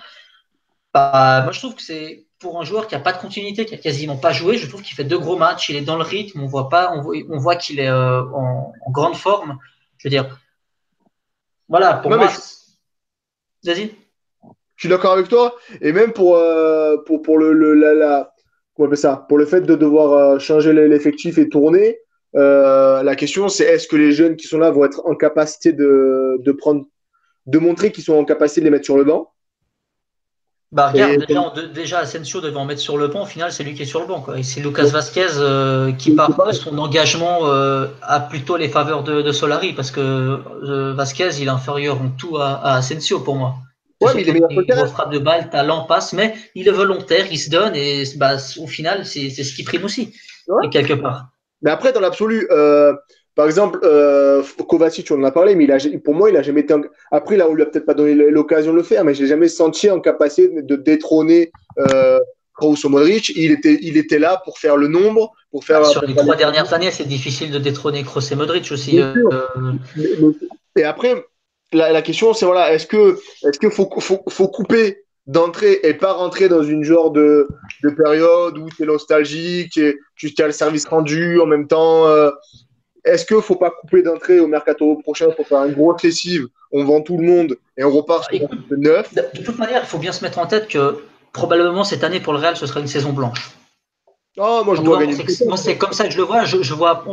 [0.93, 3.75] Bah, moi, je trouve que c'est pour un joueur qui a pas de continuité, qui
[3.75, 6.03] a quasiment pas joué, je trouve qu'il fait deux gros matchs, il est dans le
[6.03, 7.01] rythme, on voit pas, on
[7.39, 9.58] voit, qu'il est euh, en, en, grande forme.
[9.97, 10.39] Je veux dire,
[11.67, 12.29] voilà, pour non, moi.
[12.29, 13.69] Je...
[13.69, 13.91] Vas-y.
[14.77, 18.34] Je suis d'accord avec toi, et même pour, euh, pour, pour le, le la, la,
[18.73, 21.99] comment on ça, pour le fait de devoir changer l'effectif et tourner.
[22.35, 25.73] Euh, la question, c'est est-ce que les jeunes qui sont là vont être en capacité
[25.73, 26.85] de, de prendre,
[27.45, 29.31] de montrer qu'ils sont en capacité de les mettre sur le banc?
[30.71, 33.23] Bah, regarde, et, déjà, déjà, Asensio devait en mettre sur le banc.
[33.23, 34.21] Au final, c'est lui qui est sur le banc.
[34.21, 34.37] Quoi.
[34.37, 39.23] Et c'est Lucas Vasquez euh, qui, par son engagement, euh, a plutôt les faveurs de,
[39.23, 43.55] de Solari parce que Vasquez, il est inférieur en tout à, à Asensio pour moi.
[44.01, 47.25] Ouais, mais il est meilleur Il frappe de balle, talent, passe, mais il est volontaire,
[47.31, 50.13] il se donne et bah, au final, c'est ce qui prime aussi,
[50.47, 50.69] ouais.
[50.69, 51.29] quelque part.
[51.61, 52.93] Mais après, dans l'absolu, euh,
[53.35, 56.41] par exemple, euh, Kovacic, on en a parlé, mais il a, pour moi, il a
[56.41, 56.73] jamais été.
[56.73, 56.81] En...
[57.11, 59.47] Après, là, on lui a peut-être pas donné l'occasion de le faire, mais j'ai jamais
[59.47, 62.19] senti en capacité de détrôner euh,
[62.53, 63.29] Kroos ou Modric.
[63.29, 65.85] Il était, il était là pour faire le nombre, pour faire.
[65.85, 68.99] Sur les trois dernières années, c'est difficile de détrôner Kroos et Modric aussi.
[68.99, 69.13] Euh,
[70.75, 71.25] et après,
[71.71, 75.93] la, la question, c'est voilà, est-ce que, est-ce qu'il faut, faut, faut couper d'entrer et
[75.93, 77.47] pas rentrer dans une genre de,
[77.83, 82.07] de période où tu es nostalgique et tu as le service rendu en même temps.
[82.07, 82.31] Euh,
[83.05, 86.47] Est-ce qu'il ne faut pas couper d'entrée au mercato prochain pour faire un gros excessive
[86.71, 89.13] On vend tout le monde et on repart sur Écoute, neuf.
[89.13, 90.97] De toute manière, il faut bien se mettre en tête que
[91.31, 93.51] probablement cette année pour le Real, ce sera une saison blanche.
[94.37, 95.15] Oh, moi, je dois gagner.
[95.45, 96.43] Moi, c'est comme ça que je le vois.
[96.45, 97.05] Je, je vois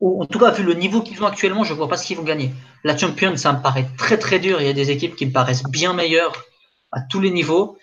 [0.00, 2.16] en tout cas, vu le niveau qu'ils ont actuellement, je ne vois pas ce qu'ils
[2.16, 2.52] vont gagner.
[2.84, 4.60] La Champions, ça me paraît très très dur.
[4.60, 6.47] Il y a des équipes qui me paraissent bien meilleures
[6.92, 7.78] à tous les niveaux.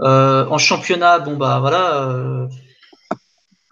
[0.00, 2.48] Euh, en championnat, bon bah voilà, euh,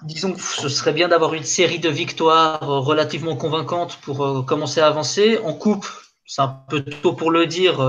[0.02, 4.80] disons que ce serait bien d'avoir une série de victoires euh, relativement convaincantes pour commencer
[4.80, 5.38] à avancer.
[5.38, 5.86] En coupe,
[6.26, 7.80] c'est un peu tôt pour le dire,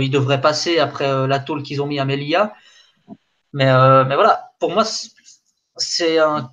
[0.00, 2.54] ils devraient passer après la tôle qu'ils ont mis à Melia.
[3.52, 3.66] Mais,
[4.04, 4.84] mais voilà, pour moi,
[5.76, 6.50] c'est un,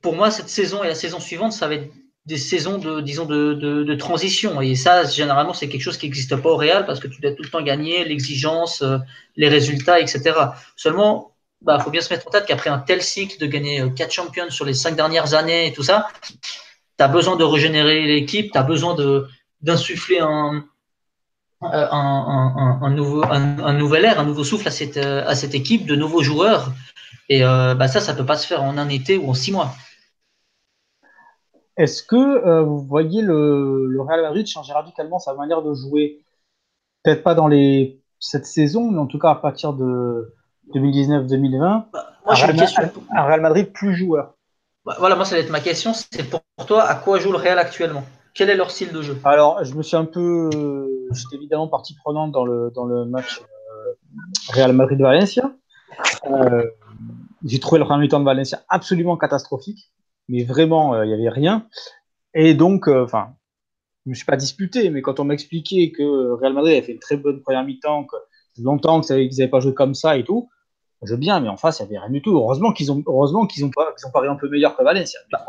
[0.00, 1.92] pour moi, cette saison et la saison suivante, ça va être
[2.26, 4.60] des saisons de, disons, de, de, transition.
[4.60, 7.32] Et ça, généralement, c'est quelque chose qui n'existe pas au Real parce que tu dois
[7.32, 8.98] tout le temps gagner, l'exigence, euh,
[9.36, 10.32] les résultats, etc.
[10.74, 13.80] Seulement, il bah, faut bien se mettre en tête qu'après un tel cycle de gagner
[13.80, 17.44] euh, quatre champions sur les cinq dernières années et tout ça, tu as besoin de
[17.44, 18.96] régénérer l'équipe, tu as besoin
[19.62, 20.64] d'insuffler un,
[21.62, 25.86] un, un, un, nouveau, un, nouvel air, un nouveau souffle à cette, à cette équipe,
[25.86, 26.72] de nouveaux joueurs.
[27.28, 29.34] Et euh, bah ça, ça ne peut pas se faire en un été ou en
[29.34, 29.74] six mois.
[31.76, 36.24] Est-ce que euh, vous voyez le, Real Madrid changer radicalement sa manière de jouer?
[37.02, 40.34] Peut-être pas dans les, cette saison, mais en tout cas à partir de
[40.74, 41.84] 2019-2020.
[41.92, 44.34] Bah, un, Real, Madrid plus joueur.
[44.84, 45.92] Bah, voilà, moi ça va être ma question.
[45.92, 48.04] C'est pour toi, à quoi joue le Real actuellement?
[48.34, 49.18] Quel est leur style de jeu?
[49.24, 50.50] Alors, je me suis un peu.
[51.12, 53.92] J'étais évidemment partie prenante dans le, dans le match euh,
[54.52, 55.52] Real Madrid-Valencia.
[56.26, 56.64] Euh,
[57.44, 59.90] j'ai trouvé le premier mi-temps de Valencia absolument catastrophique
[60.28, 61.66] mais vraiment, euh, il n'y avait rien.
[62.34, 63.34] Et donc, euh, enfin,
[64.04, 66.92] je ne me suis pas disputé, mais quand on m'expliquait que Real Madrid avait fait
[66.92, 68.16] une très bonne première mi-temps, que
[68.62, 70.48] longtemps qu'ils n'avaient pas joué comme ça et tout,
[71.02, 72.36] je veux bien, mais en face, il n'y avait rien du tout.
[72.36, 75.20] Heureusement qu'ils ont, heureusement qu'ils ont pas, qu'ils ont paré un peu meilleur que Valencia.
[75.30, 75.44] Bah,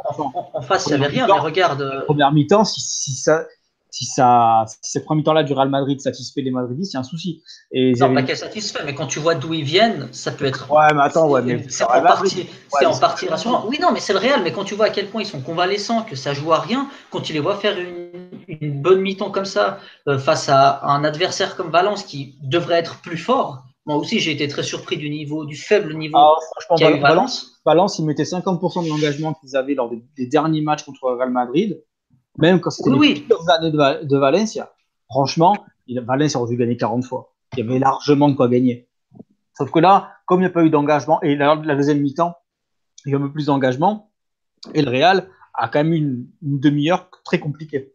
[0.53, 2.03] en, face, il n'y avait rien, mais regarde.
[2.05, 3.45] Première mi-temps, si, si, ça,
[3.89, 6.99] si, ça, si cette première mi-temps-là du Real Madrid satisfait les Madridistes, il y a
[7.01, 7.43] un souci.
[7.71, 10.71] Et non, pas qu'elle satisfait, mais quand tu vois d'où ils viennent, ça peut être.
[10.71, 13.65] Ouais, mais attends, ouais, mais c'est en partie, c'est en partie rassurant.
[13.67, 15.41] Oui, non, mais c'est le Real, mais quand tu vois à quel point ils sont
[15.41, 19.31] convalescents, que ça joue à rien, quand tu les vois faire une, une bonne mi-temps
[19.31, 23.63] comme ça euh, face à un adversaire comme Valence qui devrait être plus fort.
[23.87, 26.35] Moi aussi, j'ai été très surpris du niveau, du faible niveau ah,
[26.77, 27.61] eu Valence.
[27.65, 31.81] Valence, ils mettaient 50% de l'engagement qu'ils avaient lors des, derniers matchs contre Real Madrid
[32.37, 34.71] même quand c'était les années de, Valencia,
[35.09, 35.55] franchement,
[35.89, 37.33] Valencia aurait dû gagner 40 fois.
[37.53, 38.87] Il y avait largement de quoi gagner.
[39.57, 42.35] Sauf que là, comme il n'y a pas eu d'engagement, et la, la deuxième mi-temps,
[43.05, 44.11] il y a un peu plus d'engagement,
[44.73, 47.93] et le Real a quand même eu une demi-heure très compliquée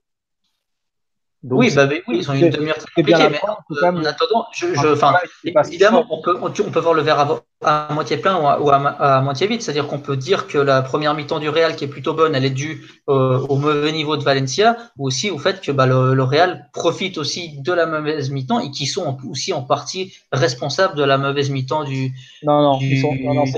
[1.44, 6.06] oui, bah, oui, ils ont une demi-heure très compliquée, mais en attendant, je, je, évidemment,
[6.08, 9.88] on peut, on, peut voir le verre à, moitié plein ou à, moitié vide, c'est-à-dire
[9.88, 12.50] qu'on peut dire que la première mi-temps du Real, qui est plutôt bonne, elle est
[12.50, 16.68] due euh, au mauvais niveau de Valencia, ou aussi au fait que bah, le, Real
[16.72, 21.18] profite aussi de la mauvaise mi-temps et qui sont aussi en partie responsables de la
[21.18, 22.12] mauvaise mi-temps du,
[22.44, 23.02] non, non, du,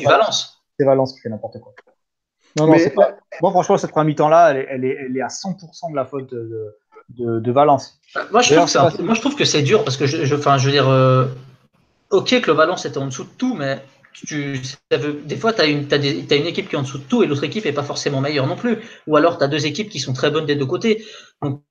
[0.05, 0.63] Valence.
[0.79, 1.75] C'est Valence qui fait n'importe quoi.
[2.59, 3.17] Non, non, pas...
[3.43, 6.31] Moi, franchement, cette première mi-temps là, elle, est, elle est à 100% de la faute
[6.31, 6.79] de
[7.11, 7.99] de, Valence.
[8.31, 10.71] Moi je, trouve moi, je trouve que c'est dur parce que je, je, je veux
[10.71, 11.27] dire, euh,
[12.11, 13.83] ok que le Valence était en dessous de tout, mais
[14.15, 14.61] tu,
[15.25, 17.45] des fois, tu as, une, une équipe qui est en dessous de tout et l'autre
[17.45, 18.79] équipe n'est pas forcément meilleure non plus.
[19.07, 21.05] Ou alors, tu as deux équipes qui sont très bonnes des deux côtés.
[21.43, 21.63] Donc,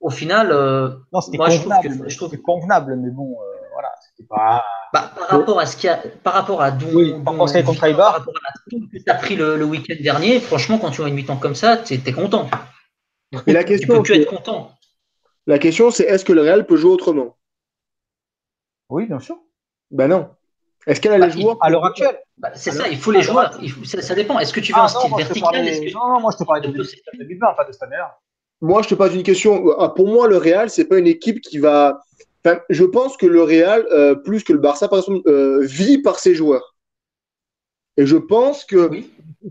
[0.00, 3.90] au final, euh, non, moi, je trouve que je trouve convenable, mais bon, euh, voilà,
[4.00, 4.64] c'était pas.
[4.92, 8.70] Bah, par rapport à ce qu'il a, par rapport à d'où, oui, par rapport à
[8.70, 11.54] tout que tu as pris le, week-end dernier, franchement, quand tu as une mi-temps comme
[11.54, 12.48] ça, tu es, content.
[13.46, 14.72] Mais la question, tu peux être content.
[15.46, 17.36] La question, c'est est-ce que le Real peut jouer autrement?
[18.90, 19.38] Oui, bien sûr.
[19.90, 20.28] Ben non.
[20.86, 23.22] Est-ce qu'elle a les bah, joueurs à l'heure actuelle bah, C'est ça, il faut les
[23.22, 23.58] joueurs.
[23.84, 24.38] ça, dépend.
[24.38, 25.64] Est-ce que tu veux ah, un style vertical
[25.94, 28.18] Non, non, moi je te parlais de 2020, pas de cette année-là.
[28.60, 29.70] Moi, je te parle d'une question.
[29.78, 32.00] Ah, pour moi, le Real, c'est pas une équipe qui va.
[32.44, 35.98] Enfin, je pense que le Real, euh, plus que le Barça, par exemple, euh, vit
[35.98, 36.74] par ses joueurs.
[37.98, 38.90] Et je pense que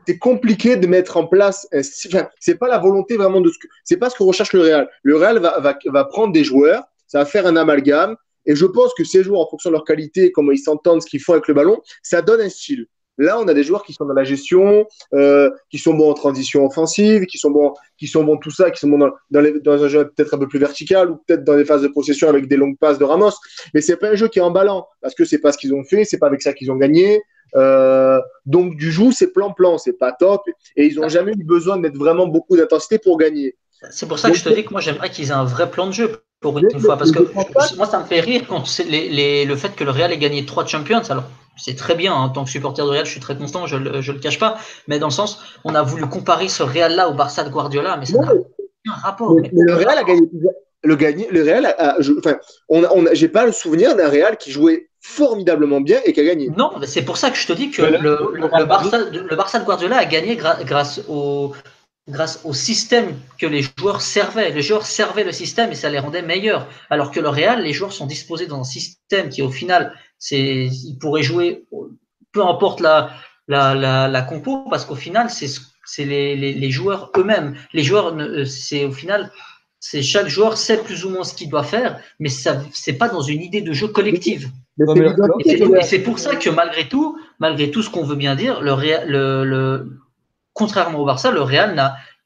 [0.07, 1.67] c'est compliqué de mettre en place.
[2.07, 3.67] Enfin, c'est pas la volonté vraiment de ce que.
[3.83, 4.89] C'est pas ce que recherche le Real.
[5.03, 8.15] Le Real va, va, va, prendre des joueurs, ça va faire un amalgame.
[8.45, 11.07] Et je pense que ces joueurs, en fonction de leur qualité, comment ils s'entendent, ce
[11.07, 12.87] qu'ils font avec le ballon, ça donne un style.
[13.17, 16.13] Là, on a des joueurs qui sont dans la gestion, euh, qui sont bons en
[16.13, 19.41] transition offensive, qui sont bons, qui sont bons tout ça, qui sont bons dans, dans,
[19.41, 21.87] les, dans un jeu peut-être un peu plus vertical ou peut-être dans des phases de
[21.87, 23.31] possession avec des longues passes de Ramos.
[23.73, 25.83] Mais c'est pas un jeu qui est emballant parce que c'est pas ce qu'ils ont
[25.83, 27.21] fait, c'est pas avec ça qu'ils ont gagné.
[27.55, 30.41] Euh, donc du jour, c'est plan-plan, c'est pas top.
[30.75, 33.55] Et ils n'ont jamais eu besoin de mettre vraiment beaucoup d'intensité pour gagner.
[33.91, 35.85] C'est pour ça que je te dis que moi j'aimerais qu'ils aient un vrai plan
[35.87, 36.97] de jeu pour une, fois.
[36.97, 40.17] Parce que moi ça me fait rire quand les, le fait que le Real ait
[40.17, 41.01] gagné trois Champions.
[41.09, 41.25] Alors
[41.57, 43.77] c'est très bien, hein, en tant que supporter du Real, je suis très constant, je
[43.77, 44.57] ne le cache pas.
[44.87, 48.05] Mais dans le sens, on a voulu comparer ce Real-là au Barça de Guardiola, mais
[48.05, 49.35] ça n'a aucun rapport.
[49.35, 50.29] Mais, le Real a gagné.
[50.83, 52.37] Le, gagné, le Real, a, enfin,
[52.69, 56.23] on, on, j'ai pas le souvenir d'un Real qui jouait formidablement bien et qui a
[56.25, 56.49] gagné.
[56.49, 59.97] Non, c'est pour ça que je te dis que le, Barça, le Barça de Guardiola
[59.97, 61.53] a gagné grâce, au,
[62.09, 64.51] grâce au système que les joueurs servaient.
[64.51, 66.67] Les joueurs servaient le système et ça les rendait meilleurs.
[66.89, 70.65] Alors que le Real, les joueurs sont disposés dans un système qui, au final, c'est,
[70.65, 71.65] ils pourraient jouer,
[72.33, 73.09] peu importe la,
[73.47, 75.49] la, la, la compo, parce qu'au final, c'est,
[75.85, 77.55] c'est les, les, les, joueurs eux-mêmes.
[77.71, 78.13] Les joueurs,
[78.45, 79.31] c'est au final,
[79.89, 83.09] C'est chaque joueur sait plus ou moins ce qu'il doit faire, mais ça c'est pas
[83.15, 84.49] dans une idée de jeu collective.
[85.45, 88.73] Et c'est pour ça que malgré tout, malgré tout ce qu'on veut bien dire, le,
[89.13, 89.63] le, le,
[90.51, 91.71] contrairement au Barça, le Real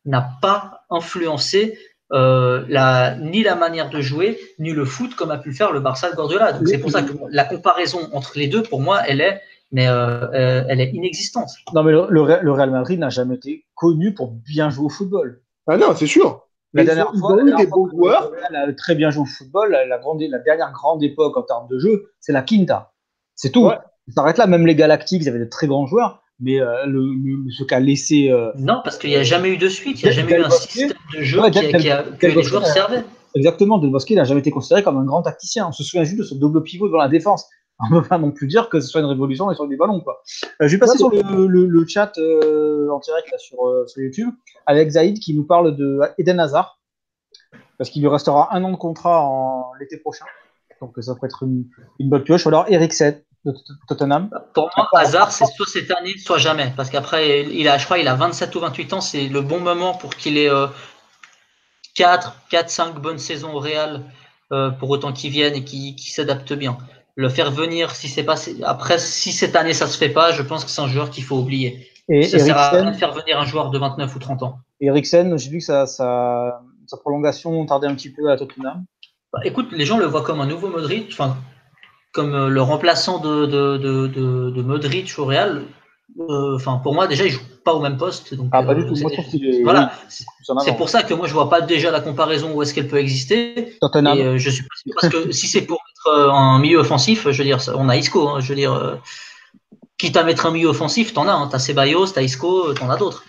[0.05, 1.77] n'a pas influencé
[2.13, 5.71] euh, la, ni la manière de jouer, ni le foot comme a pu le faire
[5.71, 6.53] le Barça de Guardiola.
[6.53, 9.39] Donc c'est pour ça que la comparaison entre les deux, pour moi, elle est,
[9.71, 11.51] mais euh, euh, elle est inexistante.
[11.75, 15.41] Non, mais le, le Real Madrid n'a jamais été connu pour bien jouer au football.
[15.67, 16.47] Ah non, c'est sûr.
[16.73, 18.31] La dernière fois, il des bons joueurs.
[18.49, 19.71] Elle a très bien joué au football.
[19.71, 22.93] La, grande, la dernière grande époque en termes de jeu, c'est la Quinta.
[23.35, 23.69] C'est tout.
[23.69, 23.83] Ça
[24.15, 24.47] s'arrête là.
[24.47, 26.23] Même les Galactiques, ils avaient de très grands joueurs.
[26.39, 28.31] Mais euh, le, ce qu'a laissé.
[28.31, 30.01] Euh, non, parce qu'il n'y a jamais eu de suite.
[30.01, 33.03] Il n'y a jamais eu un système de jeu qui, a, que les joueurs servaient.
[33.35, 33.77] Exactement.
[33.77, 35.67] Del Bosque n'a jamais été considéré comme un grand tacticien.
[35.67, 37.47] On se souvient juste de ce double pivot dans la défense.
[37.83, 40.01] On ne peut pas non plus dire que ce soit une révolution sur du ballon.
[40.01, 40.21] Quoi.
[40.61, 44.29] Euh, je vais passer sur le, chat en direct sur, sur, YouTube
[44.65, 46.79] avec Zaïd qui nous parle de Eden Hazard
[47.77, 50.25] parce qu'il lui restera un an de contrat en l'été prochain.
[50.79, 51.65] Donc ça pourrait être une,
[51.99, 52.45] bonne pioche.
[52.45, 53.53] Ou alors Eriksen de
[53.87, 54.29] Tottenham.
[54.53, 56.71] Pour moi, hasard, c'est soit cette année, soit jamais.
[56.75, 59.01] Parce qu'après, il a, je crois, il a 27 ou 28 ans.
[59.01, 60.49] C'est le bon moment pour qu'il ait
[61.95, 64.03] 4, 4, 5 bonnes saisons au Real
[64.51, 66.77] euh, pour autant qu'il vienne et qu'il s'adapte bien.
[67.15, 70.41] Le faire venir, si c'est pas après, si cette année ça se fait pas, je
[70.41, 71.87] pense que c'est un joueur qu'il faut oublier.
[72.09, 74.59] Et ça sert à rien de faire venir un joueur de 29 ou 30 ans.
[74.79, 78.83] Eriksen, j'ai vu que ça, sa prolongation tardait un petit peu à Tottenham
[79.31, 81.37] bah, Écoute, les gens le voient comme un nouveau Modric, enfin,
[82.11, 84.07] comme euh, le remplaçant de, de, de,
[84.49, 85.63] de, Modric au Real.
[86.19, 88.33] Euh, enfin, pour moi, déjà, il joue pas au même poste.
[88.33, 88.99] Donc, ah, pas du euh, tout.
[88.99, 89.11] Moi,
[89.63, 89.93] voilà.
[90.09, 92.99] C'est pour ça que moi, je vois pas déjà la comparaison où est-ce qu'elle peut
[92.99, 93.77] exister.
[93.79, 94.17] Tottenham.
[94.17, 94.69] Et, je suis pas
[94.99, 98.29] parce que si c'est pour mettre un milieu offensif, je veux dire, on a Isco.
[98.29, 98.99] Hein, je veux dire,
[99.97, 101.33] quitte à mettre un milieu offensif, t'en as.
[101.33, 103.23] Hein, t'as Ceballos, t'as Isco, t'en as d'autres.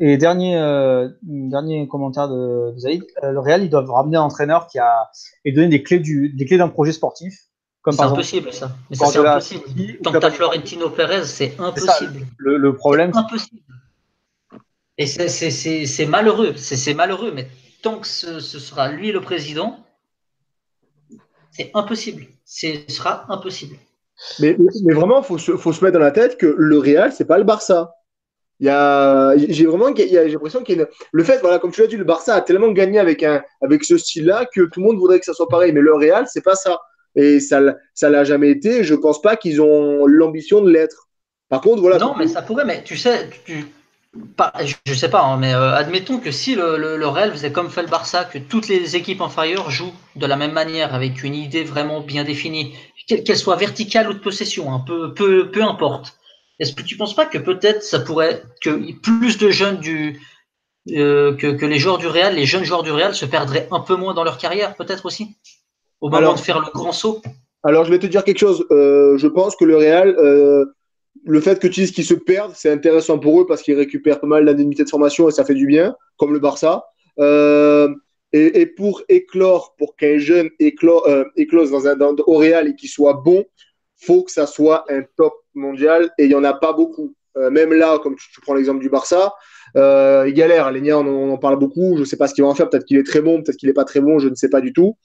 [0.00, 4.22] Et dernier, euh, dernier commentaire de, de Zaïd, euh, le Real, ils doivent ramener un
[4.22, 5.10] entraîneur qui a
[5.44, 7.34] et donner des clés du, des clés d'un projet sportif.
[7.82, 8.72] Comme c'est impossible ça.
[8.88, 9.62] Mais ça c'est impossible.
[10.02, 12.26] Tant que tu as Florentino Pérez, c'est impossible.
[12.38, 13.12] Le, le, problème.
[13.12, 13.60] C'est impossible.
[14.96, 16.54] Et c'est malheureux.
[16.56, 17.32] C'est malheureux.
[17.32, 17.48] Mais
[17.82, 19.83] tant que ce, ce, sera lui le président,
[21.54, 22.26] c'est impossible.
[22.44, 23.76] Ce sera impossible.
[24.40, 27.24] Mais, mais vraiment, il faut, faut, se mettre dans la tête que le Real, c'est
[27.24, 27.94] pas le Barça.
[28.60, 31.80] Il y a, j'ai vraiment, j'ai l'impression qu'il y a le fait, voilà, comme tu
[31.80, 34.86] l'as dit, le Barça a tellement gagné avec un, avec ce style-là que tout le
[34.86, 35.72] monde voudrait que ça soit pareil.
[35.72, 36.80] Mais le Real, c'est pas ça.
[37.16, 37.60] Et ça,
[37.94, 38.84] ça l'a jamais été.
[38.84, 41.08] Je pense pas qu'ils ont l'ambition de l'être.
[41.48, 41.98] Par contre, voilà.
[41.98, 42.64] Non, mais ça pourrait.
[42.64, 43.66] Mais tu sais, tu,
[44.36, 44.52] pas,
[44.84, 47.82] je sais pas, hein, mais euh, admettons que si le, le, Real faisait comme fait
[47.82, 51.64] le Barça, que toutes les équipes inférieures jouent de la même manière, avec une idée
[51.64, 52.74] vraiment bien définie,
[53.06, 56.18] qu'elle soit verticale ou de possession, hein, peu, peu, peu importe
[56.58, 60.20] est-ce que tu ne penses pas que peut-être ça pourrait que plus de jeunes du
[60.90, 63.80] euh, que, que, les joueurs du Real, les jeunes joueurs du Real se perdraient un
[63.80, 65.36] peu moins dans leur carrière, peut-être aussi,
[66.00, 67.22] au moment de faire le grand saut?
[67.62, 68.66] Alors je vais te dire quelque chose.
[68.70, 70.14] Euh, je pense que le Real,
[71.24, 74.20] le fait que tu dises qu'ils se perdent, c'est intéressant pour eux parce qu'ils récupèrent
[74.20, 76.84] pas mal d'indemnités de formation et ça fait du bien, comme le Barça.
[77.18, 82.74] Et, et, pour éclore, pour qu'un jeune éclore, éclose dans un, dans, au Real et
[82.74, 83.44] qu'il soit bon,
[83.96, 87.14] faut que ça soit un top mondial et il n'y en a pas beaucoup.
[87.36, 89.34] Euh, même là, comme tu, prends l'exemple du Barça,
[89.76, 90.70] euh, il galère.
[90.70, 91.96] Lénia, on, on, en parle beaucoup.
[91.96, 92.70] Je ne sais pas ce qu'il va en faire.
[92.70, 94.18] Peut-être qu'il est très bon, peut-être qu'il n'est pas très bon.
[94.18, 94.96] Je ne sais pas du tout.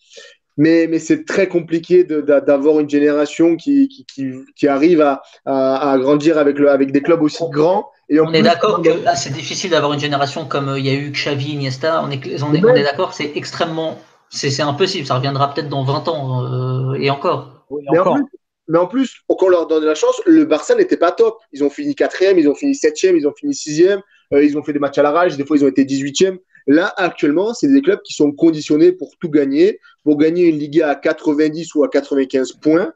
[0.59, 5.91] Mais, mais c'est très compliqué d'avoir une génération qui, qui, qui, qui arrive à, à,
[5.91, 7.89] à, grandir avec, le, avec des clubs aussi grands.
[8.09, 10.89] Et on est d'accord que là, c'est difficile d'avoir une génération comme euh, il y
[10.89, 12.03] a eu Xavi, Iniesta.
[12.03, 13.99] On est, on est, on est d'accord, c'est extrêmement.
[14.29, 15.07] C'est impossible.
[15.07, 17.63] Ça reviendra peut-être dans 20 ans euh, et encore.
[17.93, 18.17] Et encore.
[18.67, 21.37] Mais en plus, quand on leur donne la chance, le Barça n'était pas top.
[21.53, 24.01] Ils ont fini quatrième, ils ont fini septième, ils ont fini sixième,
[24.33, 26.37] euh, ils ont fait des matchs à la rage, des fois ils ont été 18e.
[26.69, 30.83] Là, actuellement, c'est des clubs qui sont conditionnés pour tout gagner, pour gagner une Ligue
[30.83, 32.93] à 90 ou à 95 points.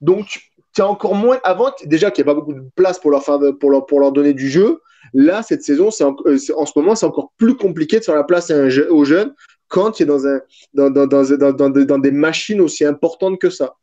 [0.00, 1.40] Donc, tu encore moins.
[1.42, 4.80] Avant, déjà qu'il n'y a pas beaucoup de place pour leur, donner du jeu.
[5.12, 8.52] Là, cette saison, euh, en, ce moment, c'est encore plus compliqué de faire la place
[8.52, 9.34] aux jeunes
[9.66, 13.74] quand tu es dans, des machines aussi importantes que ça.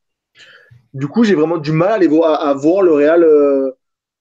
[0.94, 3.72] Du coup, j'ai vraiment du mal à, les voir, à, voir le Real euh,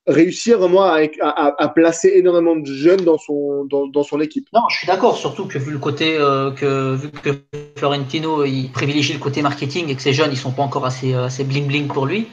[0.07, 4.47] réussir vraiment à, à, placer énormément de jeunes dans son, dans, dans son équipe.
[4.53, 7.31] Non, je suis d'accord, surtout que vu le côté euh, que, vu que
[7.77, 11.15] Florentino il privilégie le côté marketing et que ces jeunes ils sont pas encore assez,
[11.15, 12.29] euh, assez bling bling pour lui,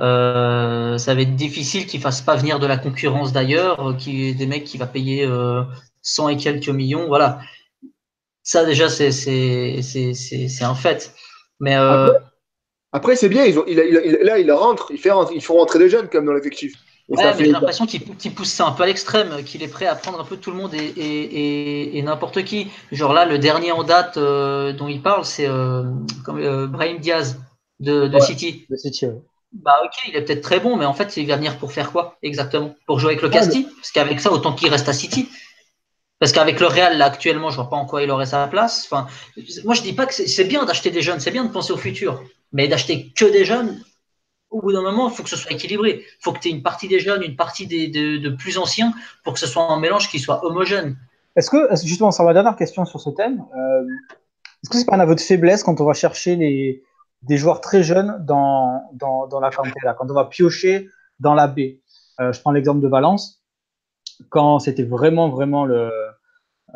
[0.00, 4.46] euh, ça va être difficile qu'il fasse pas venir de la concurrence d'ailleurs, qui des
[4.46, 5.28] mecs qui va payer
[6.02, 7.38] 100 et quelques millions, voilà.
[8.42, 11.14] Ça déjà c'est c'est c'est un fait.
[11.60, 11.76] Mais
[12.94, 15.80] après, c'est bien, ils ont, il, il, là, il rentre, il fait ils font rentrer
[15.80, 16.74] des jeunes comme dans l'effectif.
[17.08, 20.20] Ouais, j'ai l'impression qu'il pousse ça un peu à l'extrême, qu'il est prêt à prendre
[20.20, 22.68] un peu tout le monde et, n'importe qui.
[22.92, 25.84] Genre là, le dernier en date euh, dont il parle, c'est euh,
[26.28, 27.40] euh, Brahim Diaz
[27.80, 28.66] de, City.
[28.70, 29.06] De City
[29.52, 31.92] Bah ok, il est peut-être très bon, mais en fait, il va venir pour faire
[31.92, 32.74] quoi exactement?
[32.86, 35.28] Pour jouer avec le Casti Parce qu'avec ça, autant qu'il reste à City.
[36.20, 38.86] Parce qu'avec le Real, là, actuellement, je vois pas en quoi il aurait sa place.
[38.86, 39.06] Enfin,
[39.64, 41.76] moi, je dis pas que c'est bien d'acheter des jeunes, c'est bien de penser au
[41.76, 42.22] futur.
[42.52, 43.82] Mais d'acheter que des jeunes,
[44.54, 46.04] au bout d'un moment, il faut que ce soit équilibré.
[46.06, 48.94] Il faut que tu aies une partie des jeunes, une partie des, de, plus anciens,
[49.24, 50.96] pour que ce soit un mélange qui soit homogène.
[51.34, 53.82] Est-ce que, justement, ça ma dernière question sur ce thème, euh,
[54.62, 57.82] est-ce que c'est pas un aveu de faiblesse quand on va chercher des joueurs très
[57.82, 59.50] jeunes dans, dans, dans la
[59.82, 60.88] là, quand on va piocher
[61.18, 61.80] dans la baie
[62.20, 63.42] euh, Je prends l'exemple de Valence,
[64.28, 65.90] quand c'était vraiment, vraiment le,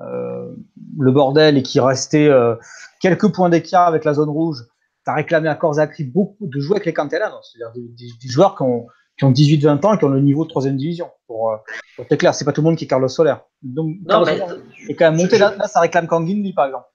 [0.00, 0.52] euh,
[0.98, 2.28] le bordel et qu'il restait
[3.00, 4.64] quelques points d'écart avec la zone rouge
[5.08, 8.56] tu réclamé à corps à cri beaucoup de jouer avec les Cantellanos, c'est-à-dire des, joueurs
[8.56, 8.86] qui ont,
[9.18, 11.08] qui ont 18-20 ans et qui ont le niveau de troisième division.
[11.26, 11.56] Pour, euh,
[11.96, 13.34] pour être clair, c'est pas tout le monde qui est Carlos Soler.
[13.62, 14.40] Donc, non, mais,
[14.88, 16.86] est quand même monté là, ça réclame Kanguinli, par exemple.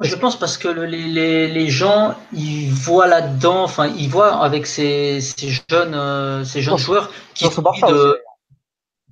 [0.00, 4.66] Je pense parce que les, les, les gens, ils voient là-dedans, enfin, ils voient avec
[4.66, 8.18] ces, ces jeunes, euh, ces jeunes joueurs qui ont envie de,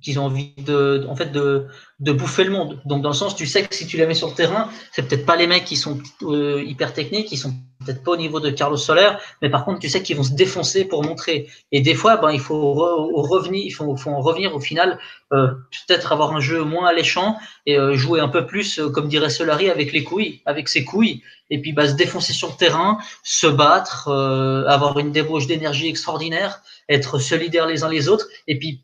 [0.01, 1.67] qu'ils ont envie de, en fait, de,
[1.99, 2.81] de bouffer le monde.
[2.85, 5.07] Donc, dans le sens, tu sais que si tu les mets sur le terrain, c'est
[5.07, 7.53] peut-être pas les mecs qui sont euh, hyper techniques, ils sont
[7.85, 9.09] peut-être pas au niveau de Carlos Soler,
[9.41, 11.47] mais par contre, tu sais qu'ils vont se défoncer pour montrer.
[11.71, 14.99] Et des fois, ben, il faut revenir, il faut, faut, en revenir au final,
[15.33, 15.47] euh,
[15.87, 19.29] peut-être avoir un jeu moins alléchant et euh, jouer un peu plus, euh, comme dirait
[19.29, 22.97] Solari, avec les couilles, avec ses couilles, et puis bah, se défoncer sur le terrain,
[23.23, 28.57] se battre, euh, avoir une débauche d'énergie extraordinaire, être solidaires les uns les autres, et
[28.57, 28.83] puis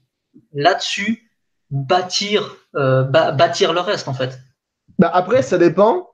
[0.53, 1.29] là-dessus,
[1.69, 4.39] bâtir, euh, bâtir le reste, en fait.
[4.99, 6.09] Bah après, ça dépend.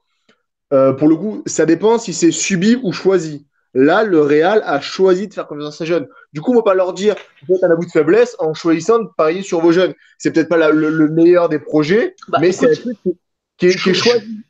[0.74, 3.48] Euh, pour le coup, ça dépend si c'est subi ou choisi.
[3.76, 6.08] Là, le Real a choisi de faire confiance à ses jeunes.
[6.32, 7.16] Du coup, on ne va pas leur dire
[7.48, 9.94] vous êtes un bout de faiblesse en choisissant de parier sur vos jeunes.
[10.18, 12.98] C'est peut-être pas le, meilleur des projets, bah, mais c'est un truc
[13.58, 14.44] qui, est, choisi.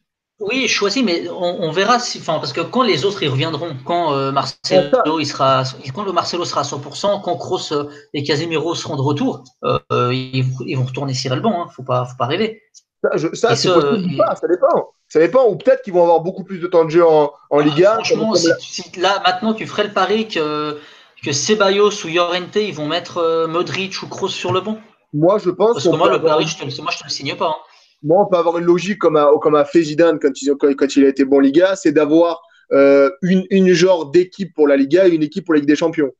[0.45, 4.13] Oui, choisi, mais on, verra si, enfin, parce que quand les autres y reviendront, quand
[4.13, 5.63] euh, Marcelo il sera,
[5.95, 9.79] quand le Marcelo sera à 100%, quand Kroos euh, et Casemiro seront de retour, euh,
[10.11, 11.63] ils, vont retourner Cyril le banc.
[11.63, 12.61] Hein, faut pas, faut pas rêver.
[13.01, 13.73] Ça, ça,
[14.17, 14.89] pas, ça dépend.
[15.07, 15.47] Ça dépend.
[15.47, 17.93] Ou peut-être qu'ils vont avoir beaucoup plus de temps de jeu en, en ah, Liga.
[17.93, 20.77] Franchement, si, là maintenant tu ferais le pari que
[21.23, 24.77] que Ceballos ou Llorente ils vont mettre Modric ou Kroos sur le banc?
[25.13, 25.73] Moi, je pense.
[25.73, 27.47] Parce que moi, le pari, je te, moi, je te le signe pas.
[27.47, 27.72] Hein
[28.03, 31.25] moi, on peut avoir une logique comme a, comme fait Zidane quand, il a été
[31.25, 35.45] bon Liga, c'est d'avoir euh, une, une genre d'équipe pour la Liga et une équipe
[35.45, 36.11] pour la Ligue des Champions.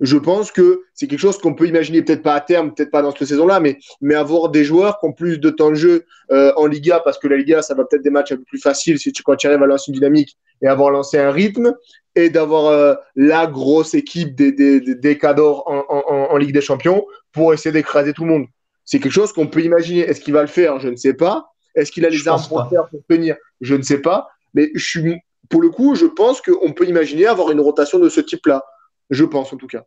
[0.00, 3.00] Je pense que c'est quelque chose qu'on peut imaginer, peut-être pas à terme, peut-être pas
[3.00, 6.04] dans cette saison-là, mais, mais avoir des joueurs qui ont plus de temps de jeu
[6.32, 8.60] euh, en Liga, parce que la Liga, ça va peut-être des matchs un peu plus
[8.60, 11.74] faciles si tu, quand tu arrives à lancer une dynamique et avoir lancé un rythme,
[12.16, 17.72] et d'avoir euh, la grosse équipe des, des, cadors en Ligue des Champions pour essayer
[17.72, 18.46] d'écraser tout le monde.
[18.84, 20.00] C'est quelque chose qu'on peut imaginer.
[20.00, 20.78] Est-ce qu'il va le faire?
[20.78, 21.46] Je ne sais pas.
[21.74, 23.36] Est-ce qu'il a les armes pour faire, pour tenir?
[23.60, 24.28] Je ne sais pas.
[24.54, 28.08] Mais je suis, pour le coup, je pense qu'on peut imaginer avoir une rotation de
[28.08, 28.64] ce type-là.
[29.10, 29.84] Je pense en tout cas.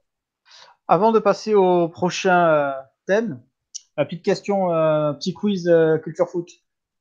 [0.87, 2.71] Avant de passer au prochain euh,
[3.07, 3.41] thème,
[3.97, 6.49] la petite question, euh, petit quiz euh, culture foot.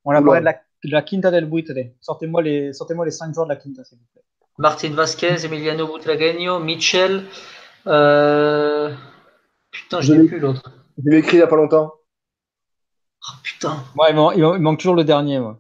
[0.05, 0.53] On a parlé
[0.85, 1.73] de la, Quinta del Buitre.
[2.01, 4.23] Sortez-moi les, sortez les cinq joueurs de la Quinta, s'il vous plaît.
[4.59, 7.25] Martin Vasquez, Emiliano Butragueño, Mitchell.
[7.85, 8.97] Putain,
[10.01, 10.73] je n'ai plus l'autre.
[10.99, 11.93] Je l'ai écrit il n'y a pas longtemps.
[13.29, 13.85] Oh putain.
[13.97, 15.39] Ouais, il, manque, toujours le dernier.
[15.39, 15.59] Moi.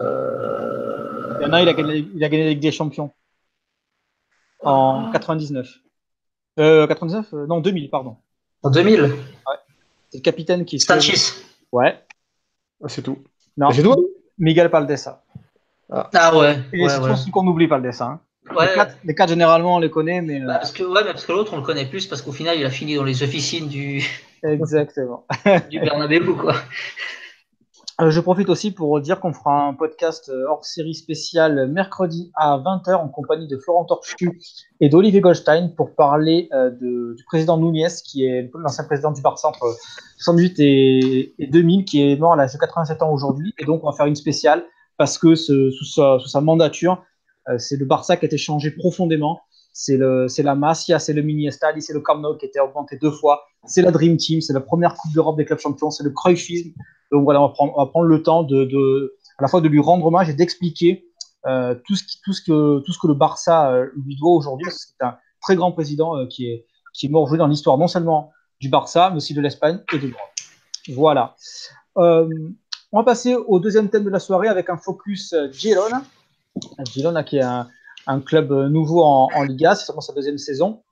[0.00, 1.38] Euh...
[1.40, 3.10] Il y en a, il a gagné, il a gagné la Ligue des Champions.
[4.62, 5.68] En 99.
[6.58, 8.16] Euh, 99 euh, Non, 2000, pardon.
[8.62, 9.08] En 2000 Ouais.
[10.10, 10.78] C'est le capitaine qui.
[10.78, 11.32] Stanchis.
[11.72, 12.00] Ouais.
[12.82, 13.18] Ah, c'est tout.
[13.56, 15.24] Non, c'est tout Miguel Paldessa.
[15.90, 16.58] Ah, ah ouais.
[16.72, 18.06] Et c'est ouais, qu'on oublie Paldessa.
[18.06, 18.20] Hein.
[19.04, 20.40] Les, quatre, généralement, on les connaît, mais.
[20.40, 22.64] Bah, parce que, ouais, parce que l'autre, on le connaît plus parce qu'au final, il
[22.64, 24.02] a fini dans les officines du.
[24.42, 25.24] Exactement.
[25.70, 26.54] du Bernabeu, quoi.
[28.00, 32.32] Euh, je profite aussi pour dire qu'on fera un podcast euh, hors série spécial mercredi
[32.34, 34.40] à 20h en compagnie de Florent Torchu
[34.80, 39.20] et d'Olivier Goldstein pour parler euh, de, du président Núñez, qui est l'ancien président du
[39.20, 39.76] Barça entre
[40.18, 43.54] 68 et, 2000, qui est mort à l'âge de 87 ans aujourd'hui.
[43.58, 44.64] Et donc, on va faire une spéciale
[44.96, 47.04] parce que sous, sa, sous, sa, mandature,
[47.58, 49.40] c'est le Barça qui a été changé profondément
[49.72, 52.96] c'est la Masia, c'est le Mini Estadi, c'est le Camp Nou qui a été augmenté
[52.96, 56.04] deux fois, c'est la Dream Team, c'est la première Coupe d'Europe des clubs champions, c'est
[56.04, 56.72] le Cruyffisme.
[57.10, 59.60] Donc voilà, on va prendre, on va prendre le temps de, de, à la fois
[59.60, 61.06] de lui rendre hommage et d'expliquer
[61.46, 64.32] euh, tout, ce qui, tout, ce que, tout ce que le Barça euh, lui doit
[64.32, 64.70] aujourd'hui.
[64.70, 67.88] C'est un très grand président euh, qui, est, qui est mort aujourd'hui dans l'histoire non
[67.88, 68.30] seulement
[68.60, 70.30] du Barça, mais aussi de l'Espagne et de l'Europe.
[70.94, 71.34] Voilà.
[71.98, 72.28] Euh,
[72.92, 76.02] on va passer au deuxième thème de la soirée avec un focus Girona.
[76.92, 77.68] Girona qui est un,
[78.06, 80.82] un club nouveau en, Liga, c'est seulement sa deuxième saison.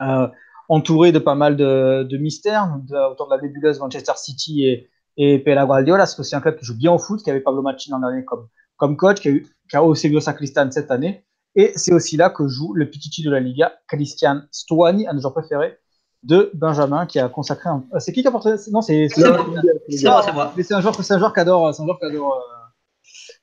[0.00, 0.28] Euh,
[0.68, 2.78] entouré de pas mal de, de mystères
[3.10, 6.06] autour de la nébuleuse Manchester City et, et Pela Guardiola.
[6.06, 8.46] C'est un club qui joue bien au foot, qui avait Pablo Machin en dernier comme,
[8.76, 11.24] comme coach, qui a, eu, qui a Sacristan cette année.
[11.56, 15.20] Et c'est aussi là que joue le petit de la Liga, Christian Stuani, un de
[15.20, 15.76] joueurs préférés
[16.22, 17.84] de Benjamin, qui a consacré un.
[17.94, 19.46] Euh, c'est qui qui a porté Non, c'est c'est moi.
[19.88, 20.52] C'est moi.
[20.56, 22.02] C'est un joueur, c'est un joueur c'est un joueur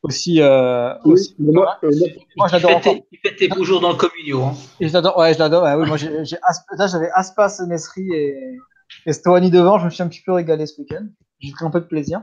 [0.03, 0.41] aussi.
[0.41, 1.89] Euh, Oui, aussi mais moi, euh,
[2.35, 2.93] moi, j'adore fait, encore.
[2.93, 4.43] tes, il fait tes beaux jours dans le communio.
[4.43, 4.53] Hein.
[4.79, 5.63] Et je l'adore, ouais, je l'adore.
[5.63, 8.57] ouais, oui, moi, j'ai, j'ai Asp- là, j'avais Aspas, Nesri et,
[9.05, 9.79] et Stoani devant.
[9.79, 11.05] Je me suis un petit peu régalé ce week-end.
[11.39, 12.21] J'ai pris un peu de plaisir.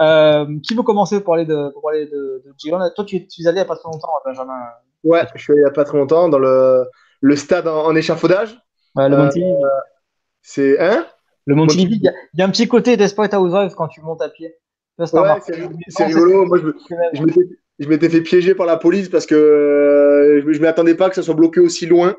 [0.00, 3.26] Euh, qui veut commencer pour parler de, pour parler de, de Girona Toi, tu, es-
[3.26, 4.52] tu es allé il n'y a pas très longtemps, Benjamin.
[5.02, 6.84] ouais, je suis allé il n'y a pas très longtemps dans le,
[7.20, 8.56] le stade en, en échafaudage.
[8.94, 9.28] Ouais, le Euh.
[10.42, 11.06] C'est hein?
[11.46, 14.00] Le Montilivi, il y, a- il y a un petit côté Desperate Housewives quand tu
[14.00, 14.54] montes à pied.
[15.88, 16.46] C'est Ouais, rigolo.
[16.46, 16.68] Moi, je,
[17.14, 20.94] je m'étais- je fait piéger par la police parce que euh, je ne m'y attendais
[20.94, 22.16] pas que ça soit bloqué aussi loin.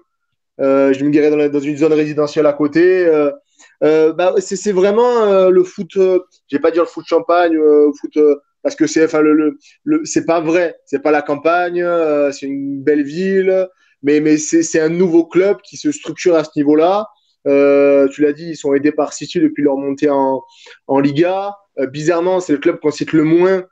[0.60, 3.06] Euh, je me dirais dans, une zone résidentielle à côté.
[3.06, 5.92] Euh, bah, c'est vraiment le foot.
[5.98, 6.20] euh,
[6.50, 7.58] je vais pas dire le foot champagne,
[8.00, 8.18] foot
[8.62, 10.76] parce que c'est enfin le, le, le- c'est pas vrai.
[10.86, 11.86] C'est pas la campagne.
[12.32, 13.68] c'est une belle ville,
[14.04, 17.08] mais mais c'est un nouveau club qui se structure à ce niveau-là.
[17.46, 20.42] Tu l'as dit, ils sont aidés par City depuis leur montée en,
[20.88, 21.54] en Liga.
[21.80, 23.64] Euh, bizarrement, c'est le club qu'on cite le moins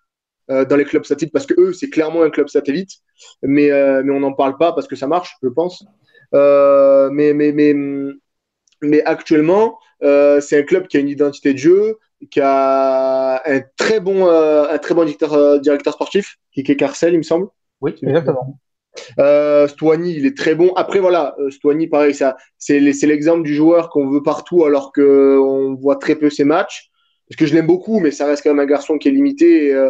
[0.49, 2.91] euh, dans les clubs satellites parce que eux, c'est clairement un club satellite,
[3.41, 5.85] mais, euh, mais on n'en parle pas parce que ça marche, je pense.
[6.31, 7.73] Mais, mais, mais,
[8.81, 11.99] mais actuellement, c'est un club qui a une identité de jeu,
[12.31, 17.17] qui a un très bon, un très bon directeur, directeur sportif, qui est Carcel, il
[17.17, 17.47] me semble.
[17.81, 18.59] Oui, exactement.
[19.19, 20.71] Euh, Stoigny, il est très bon.
[20.75, 25.97] Après, voilà, Stoigny, pareil, ça, c'est l'exemple du joueur qu'on veut partout alors qu'on voit
[25.97, 26.91] très peu ses matchs.
[27.33, 29.65] Parce que je l'aime beaucoup, mais ça reste quand même un garçon qui est limité
[29.65, 29.89] et, euh,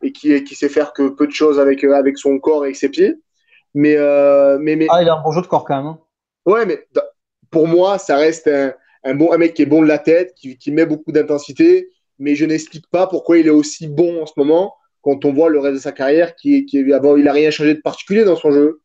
[0.00, 2.68] et qui, qui sait faire que peu de choses avec, euh, avec son corps et
[2.68, 3.16] avec ses pieds.
[3.74, 5.86] Mais, euh, mais, mais Ah, il a un bon jeu de corps quand même.
[5.86, 5.98] hein.
[6.46, 6.86] ouais, mais
[7.50, 10.34] pour moi, ça reste un, un, bon, un mec qui est bon de la tête,
[10.36, 11.88] qui, qui met beaucoup d'intensité,
[12.20, 15.50] mais je n'explique pas pourquoi il est aussi bon en ce moment quand on voit
[15.50, 18.36] le reste de sa carrière qui, qui avant, il a rien changé de particulier dans
[18.36, 18.80] son jeu.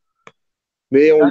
[0.91, 1.29] Mais on Ah,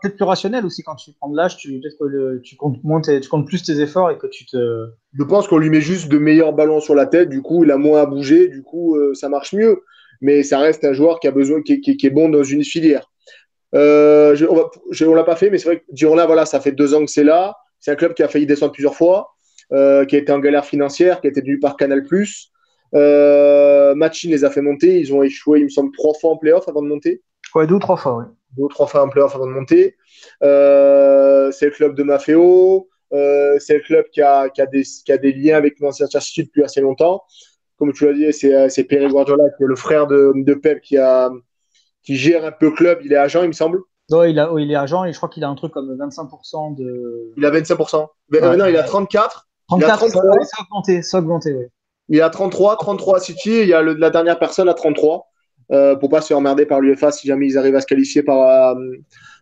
[0.00, 2.82] peut-être plus, rationnel aussi quand tu prends de l'âge, tu, peut-être que le- tu, comptes
[2.84, 4.90] moins tes- tu comptes plus tes efforts et que tu te.
[5.18, 7.70] Je pense qu'on lui met juste de meilleurs ballons sur la tête, du coup, il
[7.72, 9.82] a moins à bouger, du coup, euh, ça marche mieux.
[10.20, 12.64] Mais ça reste un joueur qui a besoin, qui, qui- qui est bon dans une
[12.64, 13.08] filière.
[13.74, 16.46] Euh, je- on va- je- on l'a pas fait, mais c'est vrai que Girona, voilà,
[16.46, 17.56] ça fait deux ans que c'est là.
[17.80, 19.30] C'est un club qui a failli descendre plusieurs fois,
[19.72, 22.04] euh, qui a été en galère financière, qui a été tenu par Canal+.
[22.94, 24.98] Euh, Machin les a fait monter.
[24.98, 27.22] Ils ont échoué, il me semble, trois fois en playoff avant de monter
[27.54, 28.24] Ouais, deux ou trois fois, oui.
[28.56, 29.96] Deux ou trois fois en playoff avant de monter.
[30.42, 32.88] Euh, c'est le club de Maffeo.
[33.12, 36.20] Euh, c'est le club qui a, qui, a des, qui a des liens avec Manchester
[36.20, 37.22] City depuis assez longtemps.
[37.78, 40.54] Comme tu l'as dit, c'est, euh, c'est Pierre Guardiola, qui est le frère de, de
[40.54, 41.30] Pep, qui, a,
[42.02, 43.00] qui gère un peu le club.
[43.04, 43.80] Il est agent, il me semble.
[44.10, 45.94] Non, il, a, oh, il est agent et je crois qu'il a un truc comme
[45.94, 47.32] 25% de.
[47.36, 48.06] Il a 25%.
[48.30, 48.56] Mais, euh, Ouais.
[48.56, 49.46] non, il a 34.
[49.68, 50.22] 34, Il a 33.
[50.44, 51.64] c'est augmenté, augmenté, oui.
[52.08, 53.50] Il a 33, 33 à City.
[53.50, 55.27] Et il y a le, la dernière personne à 33.
[55.70, 58.22] Euh, pour pas se faire emmerder par l'UEFA si jamais ils arrivent à se qualifier
[58.22, 58.80] par, euh,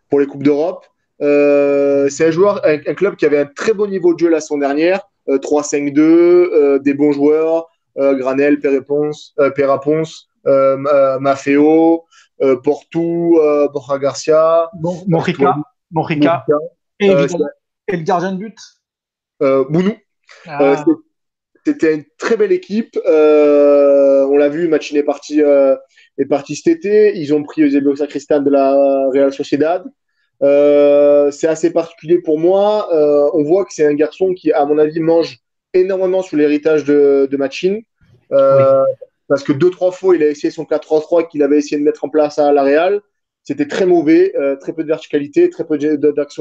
[0.08, 0.84] pour les Coupes d'Europe.
[1.22, 4.28] Euh, c'est un joueur, un, un, club qui avait un très bon niveau de jeu
[4.28, 5.00] la saison dernière.
[5.28, 7.68] Euh, 3-5-2, euh, des bons joueurs.
[7.98, 8.80] Euh, Granel, euh,
[9.38, 9.50] euh,
[10.46, 12.04] euh, Maffeo,
[12.42, 14.70] euh, Portou, euh, Borja Garcia.
[14.74, 15.02] Bon,
[15.90, 16.44] Morica.
[17.00, 17.26] Et, Euh,
[17.88, 18.58] le gardien de but.
[19.42, 19.92] euh, Bounou.
[20.46, 20.84] Ah.
[21.66, 22.96] C'était une très belle équipe.
[23.06, 25.74] Euh, on l'a vu, Machin est parti, euh,
[26.16, 27.16] est parti cet été.
[27.16, 29.84] Ils ont pris Eusebio Sacristan de la Real Sociedad.
[30.44, 32.88] Euh, c'est assez particulier pour moi.
[33.34, 35.38] On voit que c'est un garçon qui, à mon avis, mange
[35.74, 37.80] énormément sur l'héritage de, de Machin.
[38.30, 42.04] Parce que deux, trois fois, il a essayé son 4-3-3 qu'il avait essayé de mettre
[42.04, 43.00] en place à la Real.
[43.42, 45.76] C'était très mauvais, très peu de verticalité, très peu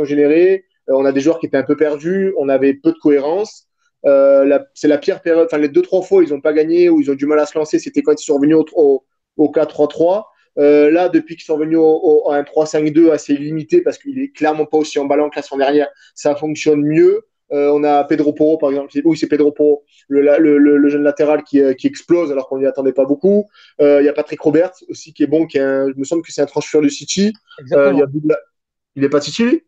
[0.06, 0.66] générées.
[0.90, 3.68] Euh, on a des joueurs qui étaient un peu perdus, on avait peu de cohérence.
[4.06, 5.46] Euh, c'est la pire période.
[5.46, 7.46] Enfin, les deux, trois fois, ils n'ont pas gagné ou ils ont du mal à
[7.46, 7.80] se lancer.
[7.80, 9.04] C'était quand ils sont revenus au, au,
[9.38, 10.26] au 4-3-3.
[10.58, 14.20] Euh, là, depuis qu'ils sont revenus au, au, à un 3-5-2 assez limité, parce qu'il
[14.20, 17.26] est clairement pas aussi emballant que la semaine dernière, ça fonctionne mieux.
[17.52, 18.90] Euh, on a Pedro Porro, par exemple.
[19.04, 22.58] Oui, c'est Pedro Porro, le, le, le, le jeune latéral qui, qui explose alors qu'on
[22.58, 23.46] n'y attendait pas beaucoup.
[23.82, 26.06] Euh, Il y a Patrick Robert aussi qui est bon, qui est un, il me
[26.06, 27.34] semble que c'est un transfert de City.
[27.74, 28.38] Euh, il, y a Douglas...
[28.96, 29.64] il est pas City, lui?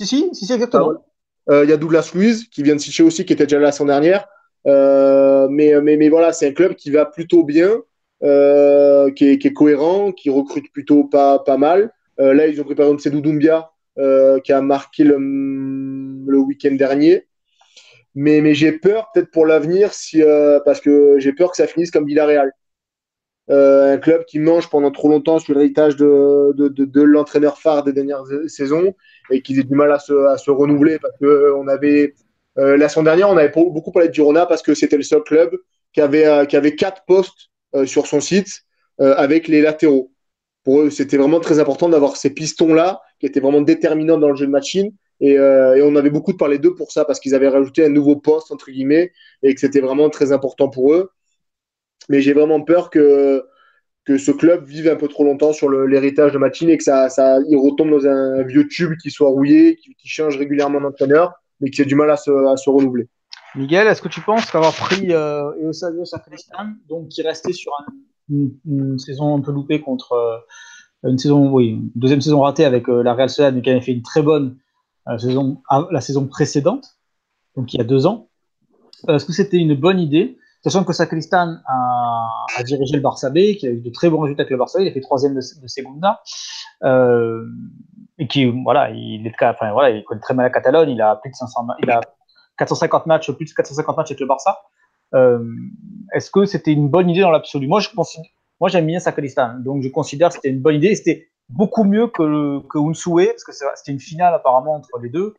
[0.00, 0.92] Si, si, si, exactement.
[0.96, 1.13] Ah.
[1.50, 3.72] Il y a Douglas Luiz qui vient de City aussi, qui était déjà là la
[3.72, 4.26] semaine dernière.
[4.66, 7.82] Euh, mais, mais, mais voilà, c'est un club qui va plutôt bien,
[8.22, 11.92] euh, qui, est, cohérent, qui recrute plutôt pas, pas mal.
[12.20, 16.38] Euh, là, ils ont pris par exemple Sedou Doumbia, euh, qui a marqué le, le
[16.38, 17.26] week-end dernier.
[18.14, 21.66] Mais, mais j'ai peur peut-être pour l'avenir, si, euh, parce que j'ai peur que ça
[21.66, 22.52] finisse comme Villarreal.
[23.48, 28.24] Un club qui mange pendant trop longtemps sur l'héritage de, de, l'entraîneur phare des dernières
[28.46, 28.94] saisons
[29.30, 32.14] et qui a du mal à se, à se renouveler parce que on avait
[32.56, 35.50] la semaine dernière on avait beaucoup parlé de Girona parce que c'était le seul club
[35.92, 37.50] qui avait qui avait quatre postes
[37.84, 38.62] sur son site
[38.98, 40.14] avec les latéraux
[40.64, 44.36] pour eux, c'était vraiment très important d'avoir ces pistons-là qui étaient vraiment déterminants dans le
[44.36, 44.90] jeu de machine.
[45.20, 47.84] Et, euh, et on avait beaucoup de parler d'eux pour ça, parce qu'ils avaient rajouté
[47.84, 51.10] un nouveau poste, entre guillemets, et que c'était vraiment très important pour eux.
[52.08, 53.44] Mais j'ai vraiment peur que,
[54.04, 57.08] que ce club vive un peu trop longtemps sur l'héritage de machine et que ça,
[57.08, 61.70] ça, il retombe dans un vieux tube qui soit rouillé, qui, change régulièrement d'entraîneur, mais
[61.70, 63.08] qui a du mal à se, renouveler.
[63.54, 67.92] Miguel, est-ce que tu penses qu'avoir pris euh, Eusebio Sacristan, donc qui restait sur un,
[68.30, 70.38] une, saison un peu loupée contre euh,
[71.10, 73.92] une saison, oui, deuxième saison ratée avec euh, la Real Sociedad, mais qui avait fait
[73.92, 74.56] une très bonne
[75.08, 76.98] euh, saison, la saison précédente,
[77.56, 78.28] donc il y a deux ans.
[79.08, 83.54] Est-ce que c'était une bonne idée, sachant que Sacristan a, a, dirigé le Barça B,
[83.58, 85.40] qui a eu de très bons résultats avec le Barça, il a fait troisième de,
[85.40, 86.22] Segunda,
[86.82, 87.46] euh,
[88.18, 89.32] et qui, voilà, il
[90.06, 92.00] connaît très mal la Catalogne, il a plus de 500, il a
[92.58, 94.58] 450 matchs, plus de 450 matchs avec le Barça.
[95.14, 95.44] Euh,
[96.12, 97.68] est-ce que c'était une bonne idée dans l'absolu?
[97.68, 97.80] Moi,
[98.68, 100.94] j'aime bien Sakalistan, donc je considère que c'était une bonne idée.
[100.94, 105.34] C'était beaucoup mieux que, parce que c'était une finale apparemment entre les deux,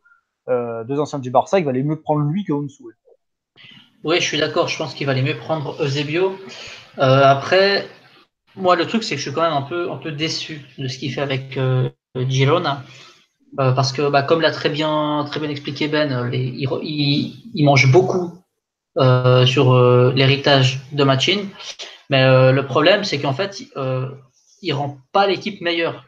[0.48, 1.58] euh, deux anciens du Barça.
[1.58, 2.84] Il valait mieux prendre lui que Unsue.
[4.06, 4.68] Oui, je suis d'accord.
[4.68, 6.38] Je pense qu'il valait mieux prendre Eusebio.
[6.98, 7.88] Euh, après,
[8.54, 10.86] moi, le truc, c'est que je suis quand même un peu, un peu déçu de
[10.86, 11.58] ce qu'il fait avec
[12.28, 12.84] Girona.
[13.56, 16.68] parce que, bah, comme l'a très bien, très bien expliqué Ben, il,
[17.52, 18.38] il, mange beaucoup
[18.98, 21.48] euh, sur euh, l'héritage de Machin.
[22.08, 23.60] Mais euh, le problème, c'est qu'en fait,
[24.62, 26.04] il rend pas l'équipe meilleure.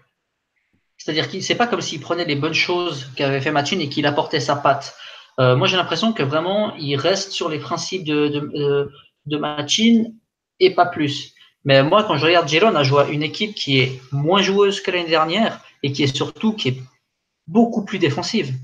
[0.99, 4.07] C'est-à-dire que c'est pas comme s'il prenait les bonnes choses qu'avait fait Machin et qu'il
[4.07, 4.95] apportait sa patte.
[5.39, 8.91] Moi, j'ai l'impression que vraiment, il reste sur les principes de, de,
[9.27, 10.05] de Machin
[10.61, 11.35] et pas plus.
[11.65, 14.91] Mais moi, quand je regarde Girona, je vois une équipe qui est moins joueuse que
[14.91, 16.83] l'année dernière et qui est surtout qui est
[17.47, 18.55] beaucoup plus défensive.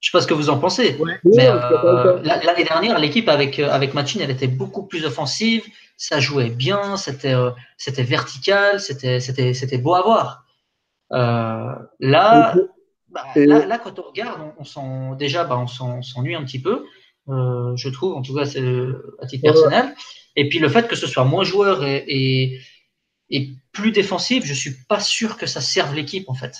[0.00, 0.98] Je sais pas ce que vous en pensez.
[1.24, 5.64] mais euh, l'année dernière, l'équipe avec euh, avec Machin, elle était beaucoup plus offensive.
[5.96, 10.44] Ça jouait bien, c'était euh, c'était vertical, c'était c'était c'était beau à voir.
[11.10, 12.54] là,
[13.12, 14.80] bah, là, là, quand on regarde, on, sent
[15.18, 16.84] déjà, bah, on s'ennuie un petit peu.
[17.28, 19.94] je trouve, en tout cas, à titre personnel.
[20.36, 22.60] Et puis le fait que ce soit moins joueur et, et,
[23.30, 26.54] et plus défensif, je suis pas sûr que ça serve l'équipe en fait.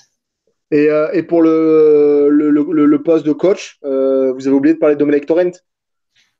[0.70, 4.74] Et, euh, et pour le, le, le, le, poste de coach, euh, vous avez oublié
[4.74, 5.52] de parler de Dominic Torrent,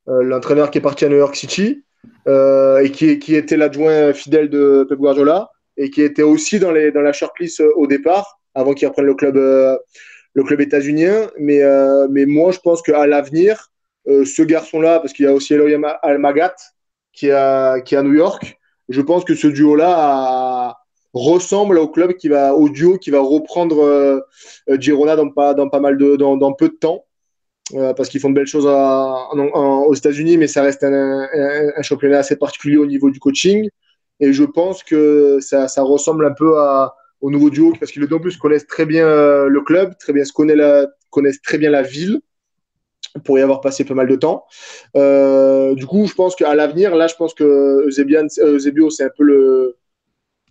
[0.09, 1.85] euh, l'entraîneur qui est parti à New York City
[2.27, 6.91] et qui, qui était l'adjoint fidèle de Pep Guardiola et qui était aussi dans, les,
[6.91, 11.31] dans la shortlist au départ, avant qu'il reprenne le club, le club états-unien.
[11.39, 11.63] Mais,
[12.11, 13.71] mais moi, je pense qu'à l'avenir,
[14.07, 16.55] ce garçon-là, parce qu'il y a aussi Eloy Almagat
[17.13, 20.77] qui est, qui est à New York, je pense que ce duo-là
[21.13, 24.21] ressemble au club qui va, au duo qui va reprendre euh,
[24.71, 27.05] euh, Girona dans pas, dans pas mal de, dans, peu de temps.
[27.75, 31.29] Euh, parce qu'ils font de belles choses aux États-Unis, mais ça reste un,
[31.83, 33.69] championnat assez particulier au niveau du coaching.
[34.21, 38.19] Et je pense que ça ressemble un peu à, au nouveau duo, parce qu'ils en
[38.19, 42.21] plus connaissent très bien le club, très bien, se connaissent, connaissent très bien la ville,
[43.25, 44.45] pour y avoir passé pas mal de temps.
[44.97, 49.25] Euh, du coup, je pense qu'à l'avenir, là, je pense que Eusebio, c'est un peu
[49.25, 49.77] le,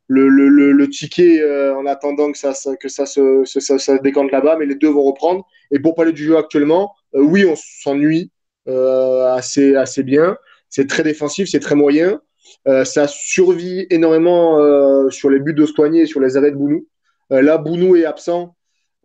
[0.08, 4.66] le, le, ticket euh, en attendant que ça, que ça se ça, décante là-bas, mais
[4.66, 5.46] les deux vont reprendre.
[5.72, 8.32] Et pour parler du jeu actuellement, euh, oui, on s'ennuie
[8.68, 10.38] euh, assez, assez bien.
[10.70, 12.22] C'est très défensif, c'est très moyen.
[12.66, 16.88] Ça survit énormément sur les buts de et sur les arrêts de Bounou.
[17.30, 18.56] là, Bounou est absent.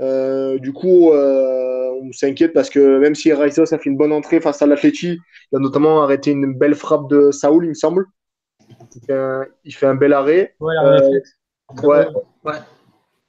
[0.00, 4.62] du coup, on s'inquiète parce que même si Raisos a fait une bonne entrée face
[4.62, 5.18] à l'Atleti,
[5.52, 8.06] il a notamment arrêté une belle frappe de Saoul, il me semble.
[9.64, 10.54] Il fait un, bel arrêt.
[10.60, 11.20] Euh,
[11.82, 12.06] ouais,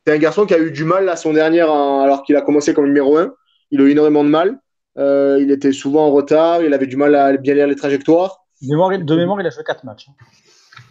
[0.06, 2.74] C'est un garçon qui a eu du mal la son dernière, alors qu'il a commencé
[2.74, 3.34] comme numéro 1.
[3.72, 4.60] Il a eu énormément de mal.
[4.98, 6.64] Euh, il était souvent en retard.
[6.64, 8.47] Il avait du mal à bien lire les trajectoires.
[8.62, 10.08] De mémoire, de mémoire il a joué 4 matchs.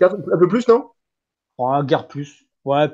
[0.00, 0.08] Un
[0.38, 0.90] peu plus, non?
[1.58, 2.44] Un guerre plus.
[2.64, 2.88] Ouais.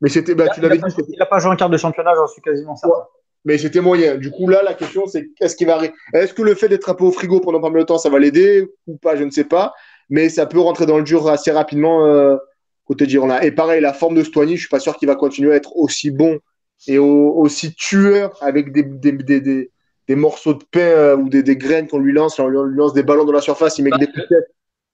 [0.00, 0.84] Mais c'était, bah, tu l'avais dit.
[1.08, 3.06] Il n'a pas joué en quart de championnat, j'en suis quasiment certain.
[3.44, 4.16] Mais c'était moyen.
[4.16, 5.78] Du coup, là, la question, c'est qu'est-ce qui va
[6.14, 8.08] Est-ce que le fait d'être un peu au frigo pendant pas mal de temps, ça
[8.08, 9.16] va l'aider ou pas?
[9.16, 9.74] Je ne sais pas
[10.10, 12.36] mais ça peut rentrer dans le dur assez rapidement euh,
[12.84, 13.44] côté Girona.
[13.44, 15.76] Et pareil, la forme de Stoigny, je suis pas sûr qu'il va continuer à être
[15.76, 16.38] aussi bon
[16.86, 19.70] et aussi tueur avec des, des, des, des,
[20.08, 23.24] morceaux de pain euh, ou des, graines qu'on lui lance, on lui lance des ballons
[23.24, 24.40] dans la surface, il met des le,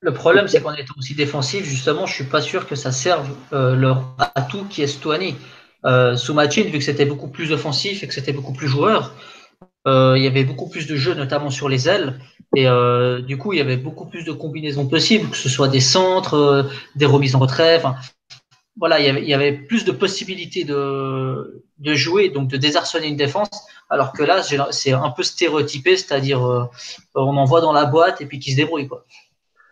[0.03, 3.29] le problème, c'est qu'en étant aussi défensif, justement, je suis pas sûr que ça serve
[3.53, 5.37] euh, leur atout qui est Stoigny.
[5.87, 9.15] Euh, sous Machin, vu que c'était beaucoup plus offensif et que c'était beaucoup plus joueur,
[9.87, 12.21] il y avait beaucoup plus de jeux, notamment sur les ailes.
[12.57, 15.69] Et euh, du coup, il y avait beaucoup plus de combinaisons possibles, que ce soit
[15.69, 16.63] des centres, euh,
[16.97, 17.81] des remises en retrait.
[18.77, 22.57] Voilà, il y, avait, il y avait plus de possibilités de, de jouer, donc de
[22.57, 26.65] désarçonner une défense, alors que là, c'est un peu stéréotypé, c'est-à-dire euh,
[27.15, 28.87] on envoie dans la boîte et puis qui se débrouille.
[28.87, 29.05] Quoi.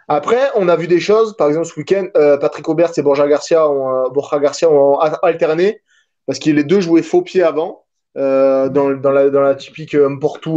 [0.09, 3.29] Après, on a vu des choses, par exemple ce week-end, euh, Patrick Aubert et Borja
[3.29, 5.81] Garcia ont, euh, Borja Garcia ont alterné,
[6.27, 7.85] parce que les deux jouaient faux pied avant,
[8.17, 10.57] dans, dans, la, dans la typique Porto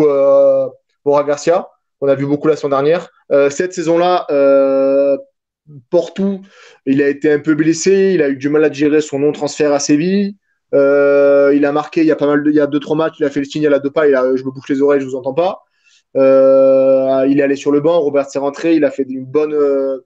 [1.05, 1.69] Borja Garcia.
[2.01, 3.09] On a vu beaucoup la semaine dernière.
[3.51, 4.25] cette saison-là,
[5.91, 6.41] Porto,
[6.87, 9.71] il a été un peu blessé, il a eu du mal à gérer son non-transfert
[9.71, 10.35] à Séville.
[10.73, 12.95] Euh, il a marqué il y a pas mal de, il y a deux trois
[12.95, 14.81] matchs, il a fait le signe à la pas, il a, je me bouche les
[14.81, 15.63] oreilles, je vous entends pas.
[16.17, 19.53] Euh, il est allé sur le banc, Robert s'est rentré, il a fait une bonne,
[19.53, 19.99] euh,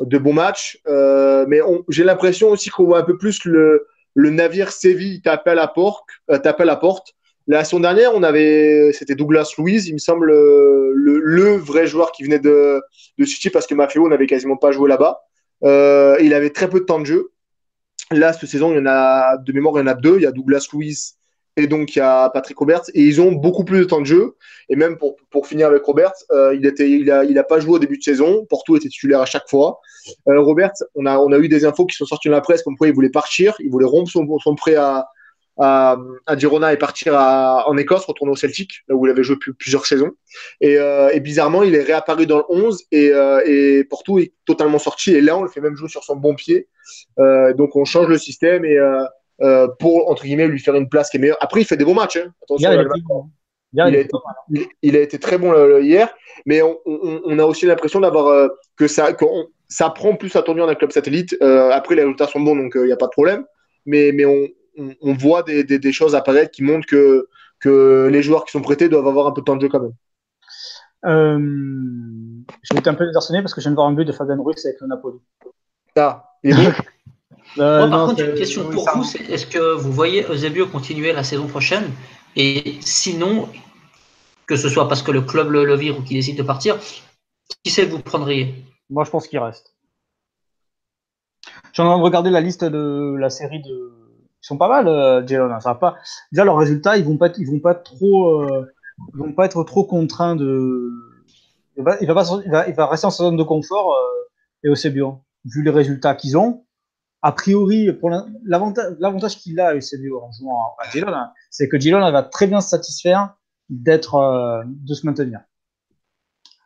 [0.00, 0.80] de bons matchs.
[0.86, 5.54] Mais j'ai l'impression aussi qu'on voit un peu plus le, le navire Séville taper à
[5.54, 6.04] la porte,
[6.42, 7.14] taper à la porte.
[7.46, 12.22] La saison dernière, on avait, c'était Douglas Louise, il me semble, le, vrai joueur qui
[12.22, 12.80] venait de,
[13.18, 15.20] de City parce que Maffeo n'avait quasiment pas joué là-bas.
[15.62, 17.32] Il avait très peu de temps de jeu.
[18.12, 20.16] Là, cette saison, il y en a, de mémoire, il y en a deux.
[20.16, 20.96] Il y a Douglas Louis
[21.56, 22.84] et donc il y a Patrick Roberts.
[22.94, 24.36] Et ils ont beaucoup plus de temps de jeu.
[24.68, 27.74] Et même pour, pour finir avec Roberts, euh, il, était, il, il a pas joué
[27.74, 28.46] au début de saison.
[28.48, 29.80] Porto était titulaire à chaque fois.
[30.28, 32.62] Euh, Roberts, on a, on a eu des infos qui sont sorties dans la presse
[32.62, 33.54] comme quoi il voulait partir.
[33.60, 35.06] Il voulait rompre son, son prêt à,
[35.60, 39.22] à, à Girona et partir à, en Écosse, retourner au Celtic, là où il avait
[39.22, 40.12] joué plusieurs saisons.
[40.62, 44.32] Et, euh, et, bizarrement, il est réapparu dans le 11 et, euh, et Porto est
[44.46, 45.14] totalement sorti.
[45.14, 46.68] Et là, on le fait même jouer sur son bon pied.
[47.18, 49.04] Euh, donc, on change le système et euh,
[49.42, 51.38] euh, pour, entre guillemets, lui faire une place qui est meilleure.
[51.40, 52.16] Après, il fait des bons matchs.
[52.16, 52.32] Hein.
[52.42, 52.80] Attention, il,
[53.74, 54.10] il, a été,
[54.50, 56.08] il, il, a été, très bon hier,
[56.46, 59.24] mais on, on, on a aussi l'impression d'avoir que ça, que
[59.68, 61.36] ça prend plus à tournure d'un club satellite.
[61.42, 63.44] après, les résultats sont bons, donc il n'y a pas de problème.
[63.86, 67.28] Mais, mais on, on, voit des, choses apparaître qui montrent que,
[67.60, 69.80] que les joueurs qui sont prêtés doivent avoir un peu de temps de jeu quand
[69.80, 69.94] même.
[71.06, 71.38] Euh,
[72.86, 74.80] un peu désarçonné parce que je viens de voir un but de Fabian Ruiz avec
[74.80, 75.18] le Napoli.
[75.96, 76.72] Ah, il est
[77.58, 81.46] euh, par contre, une question pour vous, est-ce que vous voyez Eusebio continuer la saison
[81.46, 81.90] prochaine?
[82.36, 83.48] Et sinon,
[84.46, 86.78] que ce soit parce que le club le, vire ou qu'il décide de partir,
[87.64, 88.54] qui c'est que vous prendriez?
[88.88, 89.74] Moi, je pense qu'il reste.
[91.72, 93.99] J'ai en train de regarder la liste de la série de,
[94.42, 95.60] ils sont pas mal, euh, Jalen.
[95.60, 95.96] Ça va pas.
[96.32, 98.72] Déjà leurs résultats, ils vont pas, ils vont pas trop, euh,
[99.14, 100.90] ils vont pas être trop contraints de.
[101.76, 104.28] Il va, il va, pas, il va, il va rester en zone de confort euh,
[104.64, 106.64] et aussi bien vu les résultats qu'ils ont.
[107.22, 108.10] A priori, pour
[108.44, 112.46] l'avantage, l'avantage qu'il a Eusebio en jouant à Jalen, hein, c'est que Jalen va très
[112.46, 113.34] bien se satisfaire
[113.68, 115.40] d'être, euh, de se maintenir.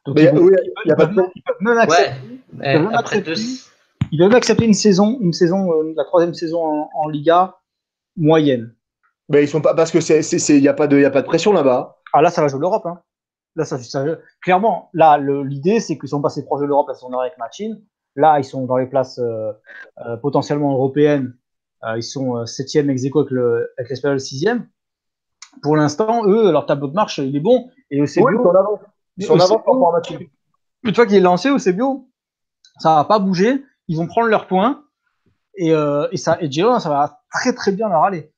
[0.07, 0.53] Donc, mais, ils, oui,
[0.85, 2.11] il y a pas de ils peuvent même accepter,
[2.59, 3.35] ouais, ils peuvent après deux...
[4.13, 7.57] ils peuvent accepter une saison, une saison, euh, la troisième saison en, en Liga
[8.17, 8.75] moyenne.
[9.29, 11.23] Mais ils sont pas parce que c'est il y a pas de y a pas
[11.23, 11.97] de pression là-bas.
[12.13, 13.01] Ah là ça va jouer l'Europe hein.
[13.57, 14.05] Là ça, ça,
[14.43, 17.83] clairement là l'idée c'est qu'ils sont passés proches de l'Europe à son avec Machine.
[18.17, 19.53] Là ils sont dans les places euh,
[20.07, 21.37] euh, potentiellement européennes.
[21.85, 24.69] Euh, ils sont septième ex avec le avec l'Espagnol sixième.
[25.63, 28.49] Pour l'instant eux leur tableau de marche il est bon et c'est oui, Ils sont
[28.49, 28.81] en avant.
[29.17, 30.29] Ils sont en avant par rapport à Machine.
[30.83, 32.11] Une fois qu'il est lancé au bio,
[32.79, 33.65] ça va pas bouger.
[33.89, 34.84] Ils vont prendre leurs points
[35.57, 38.33] et, euh, et ça et ça va très très bien leur aller.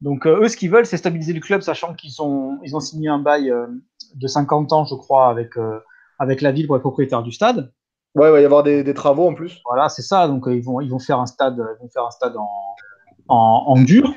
[0.00, 2.80] Donc euh, eux, ce qu'ils veulent, c'est stabiliser le club, sachant qu'ils ont, ils ont
[2.80, 3.66] signé un bail euh,
[4.14, 5.78] de 50 ans, je crois, avec, euh,
[6.18, 7.72] avec la ville pour être propriétaire du stade.
[8.14, 9.60] Ouais, il va y avoir des, des travaux en plus.
[9.66, 10.28] Voilà, c'est ça.
[10.28, 12.48] Donc ils vont, ils vont faire un stade, ils vont faire un stade en,
[13.28, 14.12] en, en dur,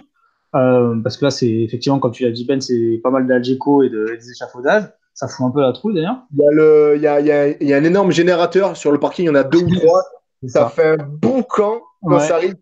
[0.52, 3.90] parce que là, c'est effectivement, comme tu l'as dit Ben, c'est pas mal d'algeco et,
[3.90, 4.90] de, des échafaudages.
[5.14, 6.24] Ça fout un peu la trouille d'ailleurs.
[6.32, 8.12] Il y a le, il y a, il y a, il y a un énorme
[8.12, 9.26] générateur sur le parking.
[9.26, 10.02] Il y en a deux ou trois.
[10.48, 12.28] Ça, ça, fait un boucan quand ouais.
[12.28, 12.56] ça arrive.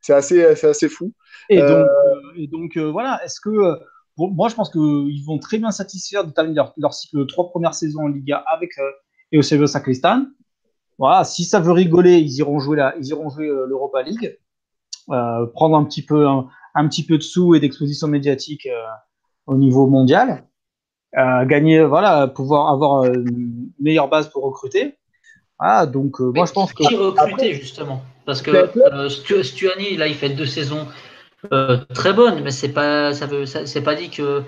[0.00, 1.12] C'est assez, assez fou.
[1.48, 1.84] Et donc, euh,
[2.36, 3.50] et donc euh, voilà, est-ce que.
[3.50, 3.76] Euh,
[4.16, 7.48] moi, je pense qu'ils vont très bien satisfaire de terminer leur, leur, cycle de trois
[7.48, 10.26] premières saisons en Liga avec euh, Eusebio Sacristan.
[10.98, 14.38] Voilà, si ça veut rigoler, ils iront jouer la, ils iront jouer l'Europa League,
[15.10, 18.86] euh, prendre un petit peu, un, un, petit peu de sous et d'exposition médiatique euh,
[19.46, 20.44] au niveau mondial,
[21.18, 24.98] euh, gagner, voilà, pouvoir avoir une meilleure base pour recruter.
[25.60, 26.82] Ah, donc moi je pense que.
[26.86, 30.86] Qui recruter justement Parce que euh, Stuani, là, il fait deux saisons
[31.52, 34.42] euh, très bonnes, mais c'est pas, ça veut, c'est pas dit que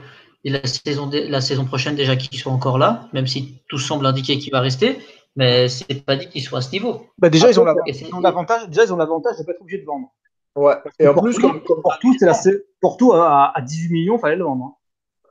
[0.45, 4.39] la saison, la saison prochaine déjà qu'il soit encore là, même si tout semble indiquer
[4.39, 4.99] qu'il va rester.
[5.37, 7.07] Mais c'est pas dit qu'il soit à ce niveau.
[7.19, 8.69] Bah déjà, ils ont l'avantage.
[8.69, 10.09] Déjà, ils ont l'avantage de pas être obligés de vendre.
[10.55, 10.75] Ouais.
[10.99, 12.35] Et en plus, comme, comme Porto, c'est la,
[12.81, 14.65] Porto à, à 18 millions, fallait le vendre.
[14.65, 14.75] Hein.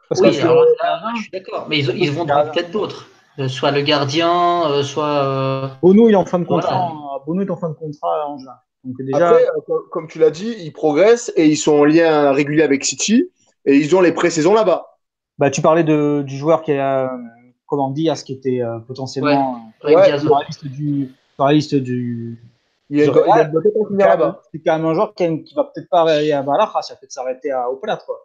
[0.09, 1.67] Parce oui, que alors, là, je suis d'accord.
[1.69, 3.07] Mais ils, ils vont peut-être d'autres.
[3.39, 5.05] Euh, soit le gardien, euh, soit.
[5.25, 5.67] Euh...
[5.82, 6.89] Bono il est en fin de contrat.
[6.93, 7.23] Voilà.
[7.25, 8.53] Bono est en fin de contrat en juin.
[8.84, 9.29] Donc déjà...
[9.29, 9.45] Après,
[9.91, 13.29] comme tu l'as dit, ils progressent et ils sont en lien régulier avec City
[13.65, 14.88] et ils ont les pré-saisons là-bas.
[15.38, 17.11] Bah, tu parlais de, du joueur qui a
[17.67, 21.75] comment Diaz qui était euh, potentiellement Ouais, Ouais, sur la liste du, sur la liste
[21.75, 22.38] du.
[22.89, 23.49] Il Je- il a
[23.88, 24.41] finir là-bas.
[24.51, 26.99] C'est quand même un joueur qui, qui va peut-être pas aller à Balaja, ça va
[26.99, 27.65] peut-être s'arrêter à-
[28.05, 28.17] quoi.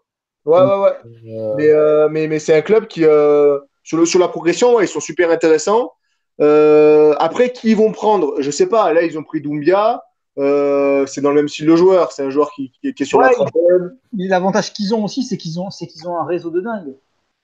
[0.44, 1.30] Ouais, ouais, ouais.
[1.30, 4.74] Euh, Mais, euh, mais, mais c'est un club qui, euh, sur, le, sur la progression,
[4.74, 5.92] ouais, ils sont super intéressants.
[6.40, 8.92] Euh, après, qui ils vont prendre Je sais pas.
[8.92, 10.02] Là, ils ont pris Doumbia.
[10.38, 12.10] Euh, c'est dans le même style de joueur.
[12.12, 13.96] C'est un joueur qui, qui, qui est sur Ouais, la trentaine.
[14.18, 16.94] L'avantage qu'ils ont aussi, c'est qu'ils ont, c'est qu'ils ont un réseau de dingue.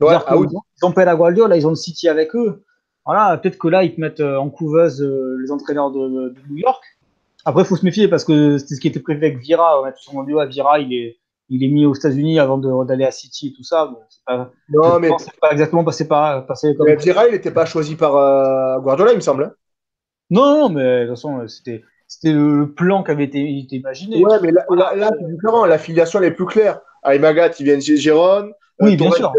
[0.00, 0.48] Ouais, ah oui.
[0.48, 2.62] qu'ils ont- Ils ont Pep Guardiola, ils ont le City avec eux.
[3.06, 6.34] Voilà, peut-être que là, ils te mettent euh, en couveuse euh, les entraîneurs de, de
[6.50, 6.82] New York.
[7.44, 9.80] Après, il faut se méfier parce que c'était ce qui était prévu avec Vira.
[9.80, 11.16] On a tous entendu, Vira, il est,
[11.54, 13.86] il est mis aux États-Unis avant d'aller à City et tout ça.
[13.86, 16.86] Bon, c'est pas, Non, mais, c'est pas exactement passé, par, passé comme.
[16.86, 19.44] mais Vira, il n'était pas choisi par euh, Guardiola, il me semble.
[19.44, 19.52] hein.
[20.30, 24.24] Non, non, mais de toute façon, c'était, c'était le plan qui avait été, été imaginé.
[24.24, 25.66] Ouais, mais là, là, là, c'est différent.
[25.66, 26.80] La filiation, elle est plus claire.
[27.04, 28.52] Aimagat, il vient de chez Gérone.
[28.80, 29.32] Oui, bien sûr.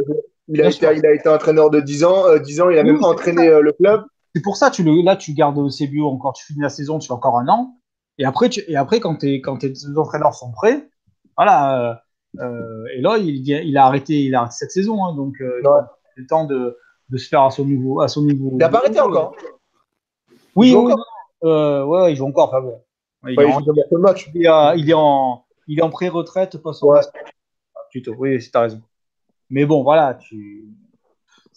[0.49, 0.91] Il a, Bien été, sûr.
[0.91, 2.27] il a été entraîneur de 10 ans.
[2.27, 4.03] euh, 10 ans, il a Oui, même entraîné euh, le club.
[4.35, 7.07] C'est pour ça, tu le, là, tu gardes CBO encore, tu finis la saison, tu
[7.07, 7.77] fais encore un an.
[8.17, 10.89] Et après, tu, et après quand, t'es- quand tes entraîneurs sont prêts,
[11.37, 12.02] voilà.
[12.39, 15.67] Euh, et là, il, a arrêté, il a arrêté cette saison, hein, donc euh, il
[15.67, 15.73] Ouais.
[15.73, 16.77] a le temps de,
[17.09, 18.01] de se faire à son niveau.
[18.01, 19.35] À son niveau Il n'a pas arrêté encore.
[20.55, 21.05] Oui, Il joue oui, encore.
[21.43, 22.49] euh, ouais, il joue encore.
[22.49, 22.81] Enfin bon.
[23.27, 24.29] Il, Ouais, est en, joue dans le match.
[24.33, 26.99] il est à- il est en, il est en pré-retraite, pas son Ouais.
[27.75, 28.81] Ah, Plutôt, oui, c'est- t'as raison.
[29.49, 30.65] Mais bon, voilà, tu,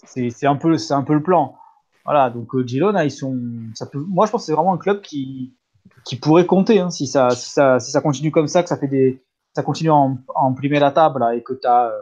[0.05, 1.57] c'est, c'est un peu, c'est un peu le plan.
[2.05, 3.37] Voilà, donc euh, Girona, ils sont,
[3.75, 5.55] ça peut, moi je pense que c'est vraiment un club qui,
[6.05, 8.77] qui pourrait compter, hein, si ça, si ça, si ça continue comme ça, que ça
[8.77, 9.25] fait des,
[9.57, 12.01] ça continue à en, à emplimer la table, là, et que t'as, euh,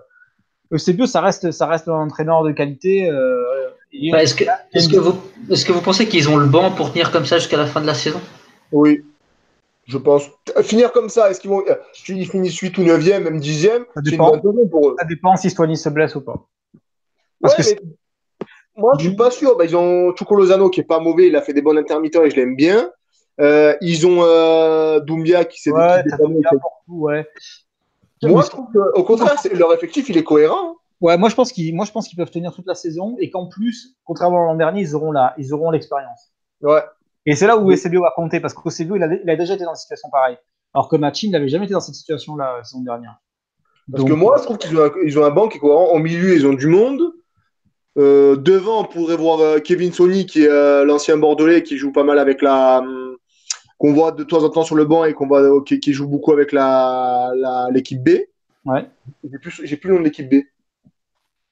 [0.73, 3.09] Eusebio, ça reste, ça reste un entraîneur de qualité.
[3.09, 3.43] Euh,
[4.11, 5.15] Bah, est-ce que, est-ce que vous,
[5.49, 7.81] est-ce que vous pensez qu'ils ont le banc pour tenir comme ça jusqu'à la fin
[7.81, 8.21] de la saison?
[8.73, 9.05] Oui,
[9.87, 10.25] je pense.
[10.63, 11.63] Finir comme ça, est-ce qu'ils vont.
[11.69, 11.77] euh,
[12.09, 14.37] Ils finissent 8 ou 9e, même 10e Ça dépend.
[14.41, 14.97] pour eux.
[14.99, 16.45] Ça dépend si Stoigny se blesse ou pas.
[17.41, 17.89] Parce Ouais, que mais
[18.77, 19.57] moi, je suis pas sûr.
[19.57, 22.25] Bah, ils ont Chuko Lozano qui est pas mauvais, il a fait des bons intermittents
[22.25, 22.91] et je l'aime bien.
[23.41, 26.03] Euh, ils ont euh, Doumbia qui s'est Ouais,
[26.89, 27.27] ouais.
[28.23, 30.71] Moi, je trouve qu'au contraire, c'est- leur effectif, il est cohérent.
[30.71, 30.75] hein.
[31.01, 33.29] Ouais, moi je pense qu'ils, moi je pense qu'ils peuvent tenir toute la saison et
[33.29, 36.33] qu'en plus, contrairement à l'an dernier, ils auront la, ils auront l'expérience.
[36.63, 36.81] Ouais.
[37.27, 39.65] Et c'est là où Eusebio va compter parce qu'Eusebio, il a, il a déjà été
[39.65, 40.39] dans une situation pareille.
[40.73, 43.17] Alors que Machin n'avait jamais été dans cette situation-là la saison dernière.
[43.91, 45.89] Parce Donc, que moi, je trouve qu'ils ont, ils ont un banc qui est cohérent.
[45.93, 47.03] Au milieu, ils ont du monde.
[47.99, 51.93] Euh, devant, on pourrait voir euh, Kevin Sony, qui est euh, l'ancien Bordelais, qui joue
[51.93, 52.83] pas mal avec la.
[53.85, 56.09] Qu'on voit de temps en temps sur le banc et qu'on voit, qui, qui joue
[56.09, 57.33] beaucoup avec la,
[57.71, 58.11] l'équipe B.
[58.65, 58.87] Ouais.
[59.31, 60.37] J'ai plus, j'ai plus le nom de l'équipe B.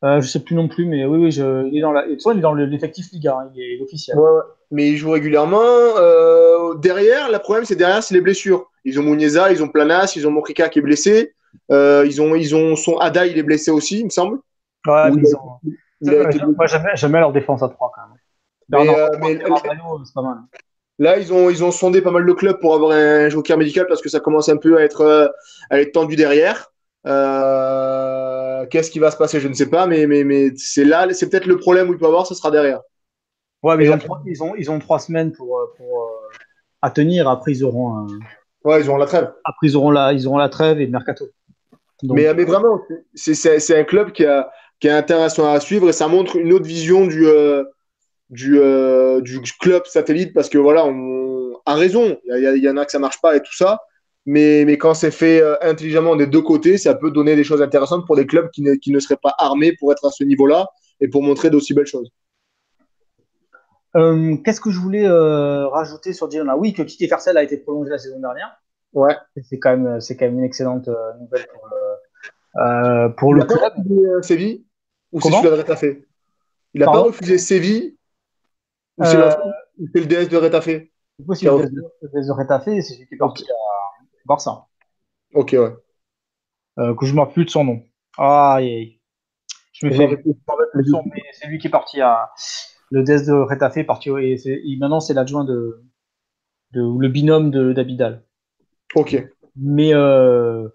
[0.03, 2.33] Euh, je sais plus non plus, mais oui, oui, je, il est dans la, façon,
[2.33, 4.17] il est dans le- l'effectif Liga, hein, il est officiel.
[4.17, 4.41] Ouais, ouais.
[4.71, 5.61] Mais il joue régulièrement.
[5.61, 8.71] Euh, derrière, le problème, c'est derrière, c'est les blessures.
[8.87, 11.35] Ils ont Mounieza, ils ont Planas, ils ont Mokrika qui est blessé.
[11.71, 14.39] Euh, ils ont, ils ont son Ada, il est blessé aussi, il me semble.
[14.87, 15.61] Ouais, mais ils ont-
[16.57, 16.67] moi
[17.21, 18.19] leur défense à 3 quand même.
[18.71, 19.37] Mais, Bernard euh, mais-
[20.15, 20.39] pas mal.
[21.03, 23.87] Là, ils ont, ils ont sondé pas mal de clubs pour avoir un joker médical
[23.89, 25.27] parce que ça commence un peu à être, euh,
[25.69, 26.71] à être tendu derrière.
[27.07, 31.13] Euh, Qu'est-ce qui va se passer Je ne sais pas, mais, mais, mais c'est là,
[31.13, 32.81] c'est peut-être le problème où il peut avoir, ce sera derrière.
[33.65, 36.09] Ouais, mais ils ont, trois, ils ont, ils ont trois semaines pour, euh, pour
[36.83, 37.29] à tenir.
[37.29, 38.07] Après, ils auront, un-
[38.65, 39.33] Ouais, ils ont la trêve.
[39.45, 41.27] après, ils auront la, ils auront la trêve et le mercato.
[42.05, 42.81] Donc, Mais, mais vraiment,
[43.15, 46.65] c'est- un club qui, a, qui est intéressant à suivre et ça montre une autre
[46.67, 47.65] vision du, euh,
[48.33, 52.19] du, euh, du club satellite parce que voilà, on a raison.
[52.25, 53.81] Il y, en a que ça marche pas et tout ça.
[54.27, 57.61] Mais, mais quand c'est fait euh, intelligemment des deux côtés, ça peut donner des choses
[57.63, 60.25] intéressantes pour des clubs qui ne, qui ne seraient pas armés pour être à ce
[60.25, 60.67] niveau-là
[61.01, 62.11] et pour montrer d'aussi belles choses.
[63.97, 67.57] euh, qu'est-ce que je voulais euh, rajouter sur Girona Oui, que Kiki Carcel a été
[67.59, 68.51] prolongé la saison dernière.
[68.93, 69.17] Ouais.
[69.43, 71.69] C'est quand même, c'est quand même une excellente euh, nouvelle pour,
[73.17, 73.73] pour le Il a pas club.
[73.77, 74.65] refusé euh, Séville?
[75.13, 76.07] Ou c'est celui de
[76.75, 77.97] Il n'a pas refusé Séville
[78.99, 79.31] Ou c'est Euh,
[79.95, 81.51] c'est le DS de Retafe C'est possible.
[81.53, 84.67] Le DS de Retafe, c'est celui qui est parti à Barça.
[85.35, 85.75] Ok, ouais.
[86.79, 87.83] Euh, que je ne me rappelle plus de son nom.
[88.19, 89.01] Ah, aïe, aïe.
[89.73, 92.31] Je me fais m'en le son, mais c'est lui qui est parti à
[92.93, 95.83] le DS de Retafe est parti et, maintenant c'est l'adjoint de,
[96.73, 98.23] le binôme de d'Abidal.
[98.95, 99.27] Ok.
[99.57, 100.69] Mais euh,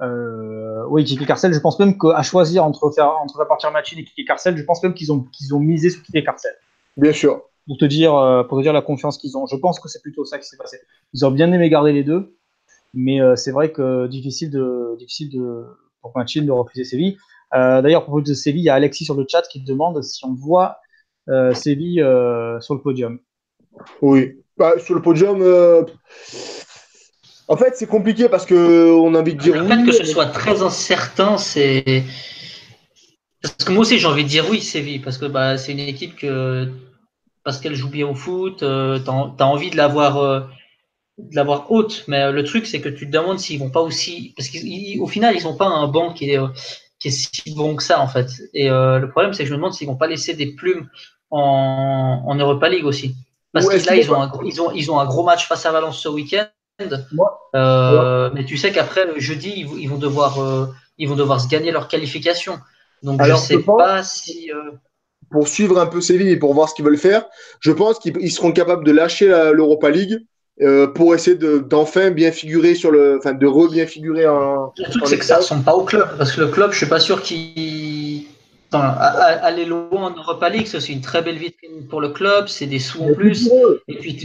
[0.00, 3.98] euh, oui, Kiki Carcel, je pense même qu'à choisir entre faire entre faire partir Machine
[4.00, 6.52] et Kiki Carcel, je pense même qu'ils ont qu'ils ont misé sur Kiki Carcel.
[6.96, 7.48] Bien sûr.
[7.66, 9.46] Pour te dire euh, pour te dire la confiance qu'ils ont.
[9.46, 10.78] Je pense que c'est plutôt ça qui s'est passé.
[11.14, 12.36] Ils ont bien aimé garder les deux,
[12.94, 15.64] mais euh, c'est vrai que difficile de difficile de
[16.02, 17.16] pour de refuser Séville.
[17.54, 20.02] Euh, D'ailleurs, à propos de Séville, il y a Alexis sur le chat qui demande
[20.02, 20.78] si on voit
[21.28, 23.18] euh, Séville euh, sur le podium.
[24.00, 24.32] Oui.
[24.56, 25.82] Bah, sur le podium, euh,
[27.48, 29.86] en fait, c'est compliqué parce que on a envie de dire Le fait oui.
[29.86, 32.04] que ce soit très incertain, c'est
[33.42, 35.80] Parce que moi aussi, j'ai envie de dire oui, Séville, parce que bah, c'est une
[35.80, 36.68] équipe que,
[37.44, 40.40] parce qu'elle joue bien au foot, euh, tu as, envie de l'avoir euh,
[41.18, 42.04] de l'avoir haute.
[42.08, 44.34] Mais le truc, c'est que tu te demandes s'ils vont pas aussi.
[44.36, 46.40] Parce qu'au final, ils n'ont pas un banc qui est,
[46.98, 48.30] qui est si bon que ça, en fait.
[48.54, 50.88] Et le problème, c'est que je me demande s'ils vont pas laisser des plumes
[51.30, 53.14] en, en Europa League aussi.
[53.52, 55.72] Parce que là, ils ont, un, ils, ont, ils ont un gros match face à
[55.72, 56.46] Valence ce week-end.
[57.54, 60.66] Euh, mais tu sais qu'après, le jeudi, ils, vont devoir, euh,
[60.98, 62.58] ils vont devoir se gagner leur qualification.
[63.02, 64.50] Donc, Alors, je ne sais pas si.
[65.32, 67.24] Euh, pour suivre un peu Séville et pour voir ce qu'ils veulent faire,
[67.60, 70.18] je pense qu'ils seront capables de lâcher l'Europa League
[70.94, 73.18] pour essayer d'enfin bien figurer sur le.
[73.18, 74.72] Enfin, de re-bien figurer en.
[74.76, 76.08] Le truc, c'est que ça ne ressemble pas au club.
[76.18, 78.26] Parce que le club, je ne suis pas sûr qu'il
[78.78, 82.66] aller loin en Europa League, c'est aussi une très belle vitrine pour le club, c'est
[82.66, 83.50] des sous en plus.
[83.88, 84.18] Et puis,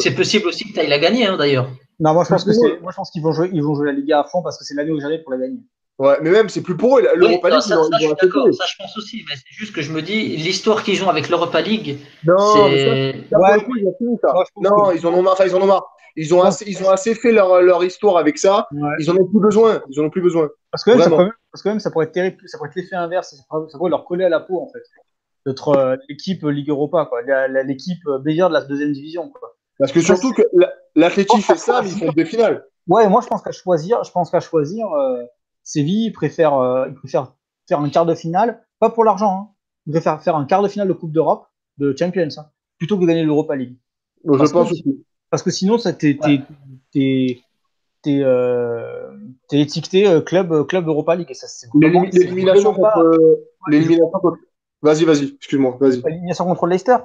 [0.00, 1.68] c'est possible aussi que tu ailles la gagner, hein, d'ailleurs.
[2.00, 3.92] Non, moi je pense que moi je pense qu'ils vont jouer, ils vont jouer la
[3.92, 5.60] Liga à fond parce que c'est l'année où j'allais pour la gagner.
[5.98, 7.06] Ouais, mais même c'est plus pour eux.
[7.14, 9.80] L'Europa League, ça, ça, je suis d'accord, ça je pense aussi, mais c'est juste que
[9.80, 11.98] je me dis l'histoire qu'ils ont avec l'Europa League.
[12.24, 12.64] Non.
[12.64, 13.14] Ouais,
[14.56, 15.34] non, ils en ont marre.
[15.34, 15.86] Enfin, ils en ont marre.
[16.16, 18.66] Ils ont assez, ils ont assez fait leur, leur histoire avec ça.
[18.98, 19.82] Ils en ont plus besoin.
[19.88, 20.48] Ils en ont plus besoin.
[20.72, 22.38] Parce que même, ça, pourrait, parce que même ça pourrait être terrible.
[22.46, 23.36] Ça pourrait être l'effet inverse.
[23.36, 23.44] Ça
[23.78, 24.82] pourrait, leur coller à la peau en fait.
[25.46, 27.20] D'être euh, l'équipe Ligue Europa, quoi.
[27.64, 29.54] L'équipe meilleure de la deuxième division, quoi.
[29.78, 30.42] Parce que surtout que
[30.94, 32.64] l'Athletic fait ça, mais ils font des finales.
[32.86, 35.22] Ouais, moi je pense qu'à choisir, je pense qu'à choisir, euh,
[35.64, 37.34] Séville préfère, euh, il préfère
[37.66, 39.54] faire un quart de finale, pas pour l'argent, hein.
[39.86, 41.46] il préfère faire un quart de finale de Coupe d'Europe,
[41.78, 42.46] de Champions, hein,
[42.78, 43.76] plutôt que de gagner l'Europa League.
[44.24, 45.04] je pense aussi.
[45.30, 46.18] Parce que sinon, t'es
[48.02, 49.16] t'es euh,
[49.50, 54.36] étiqueté euh, club club Europa League et ça c'est l'élimination contre l'élimination contre
[54.82, 56.02] Vas-y, vas-y, excuse-moi, vas-y.
[56.02, 56.98] L'élimination contre Leicester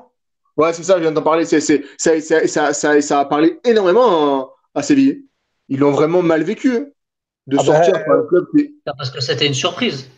[0.57, 1.45] Ouais, c'est ça, je viens d'en parler.
[1.45, 5.25] C'est, c'est, ça, ça, ça, ça, a parlé énormément à, Séville.
[5.69, 6.87] Ils l'ont vraiment mal vécu hein,
[7.49, 8.45] de ah sortir bah, par un club
[8.85, 10.09] Parce que c'était une surprise.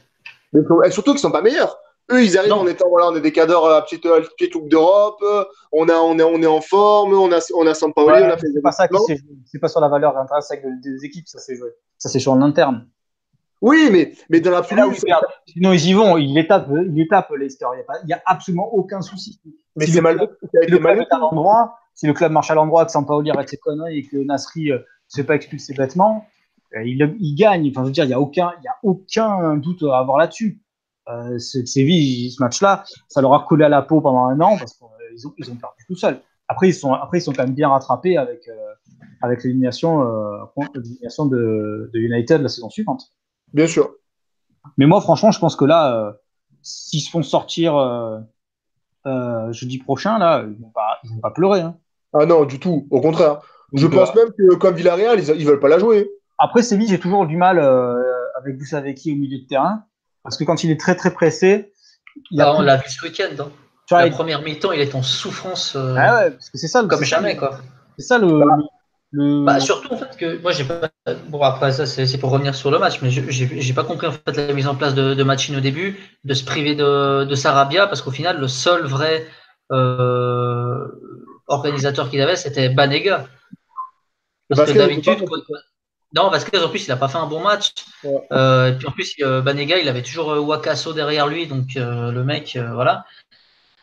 [0.53, 1.77] Mais, et surtout qu'ils ne sont pas meilleurs.
[2.11, 5.23] Eux, ils arrivent en étant, voilà, on est des cadres à petite, petite Coupe d'Europe,
[5.71, 8.29] on, a, on, est, on est en forme, on a, on a Sampaoli, ouais, on
[8.29, 9.29] a fait C'est pas ça qui s'est joué.
[9.45, 11.69] C'est pas sur la valeur intrinsèque des équipes, ça s'est joué.
[11.97, 12.85] Ça s'est joué en interne.
[13.61, 14.81] Oui, mais, mais dans l'absolu.
[15.47, 17.31] Sinon, ils y vont, ils les tapent, ils les tapent.
[17.37, 19.39] Il n'y a, absolument aucun souci.
[19.75, 22.91] Mais c'est mal, si le, club à l'endroit, si le club marche à l'endroit, que
[22.91, 26.40] Sampaoli arrête ses conneries et que Nasri ne euh, se pas expulser bêtement, euh,
[26.75, 27.69] il, il, gagne.
[27.69, 30.17] Enfin, je veux dire, il n'y a, aucun, il y a aucun doute à avoir
[30.17, 30.61] là-dessus.
[31.09, 34.73] Euh, Séville, ce match-là, ça leur a collé à la peau pendant un an parce
[34.73, 36.21] qu'ils euh, ont, ils ont perdu tout seuls.
[36.47, 38.49] Après, ils sont, après, ils sont quand même bien rattrapés avec,
[39.21, 43.03] avec l'élimination de, de United la saison suivante.
[43.53, 43.91] Bien sûr.
[44.77, 46.11] Mais moi, franchement, je pense que là, euh,
[46.61, 48.19] s'ils se font sortir euh,
[49.05, 51.61] euh, jeudi prochain, là, ils vont pas, vont pas pleurer.
[51.61, 51.77] Hein.
[52.13, 52.87] Ah non, du tout.
[52.89, 53.41] Au contraire.
[53.73, 56.09] je pense même que comme Villarreal, ils, ils veulent pas la jouer.
[56.41, 59.83] Après, Séville, j'ai toujours du mal avec qui au milieu de terrain.
[60.23, 61.71] Parce que quand il est très très pressé.
[62.29, 63.29] Il a ah, on l'a vu ce week-end.
[63.39, 63.49] Hein.
[63.91, 65.75] La première mi-temps, il est en souffrance.
[65.75, 66.83] Ah ouais, parce que c'est ça.
[66.83, 67.59] Comme jamais, quoi.
[67.97, 68.43] C'est ça le,
[69.13, 70.89] bah, bah, surtout en fait que moi j'ai pas
[71.27, 74.37] bon après ça c'est pour revenir sur le match mais j'ai pas compris en fait
[74.37, 77.87] la mise en place de, de Machine au début de se priver de, de Sarabia
[77.87, 79.27] parce qu'au final le seul vrai
[79.73, 80.87] euh,
[81.47, 83.27] organisateur qu'il avait c'était Banega
[84.47, 85.25] parce que d'habitude
[86.13, 87.73] non parce en plus il a pas fait un bon match
[88.31, 92.23] euh, et puis en plus euh, Banega il avait toujours Wakaso derrière lui donc le
[92.23, 93.05] mec voilà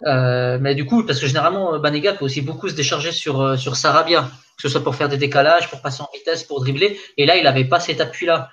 [0.03, 4.31] mais du coup parce que généralement Banega peut aussi beaucoup se décharger sur sur Sarabia
[4.59, 6.99] que ce soit pour faire des décalages, pour passer en vitesse, pour dribbler.
[7.17, 8.51] Et là, il n'avait pas cet appui-là.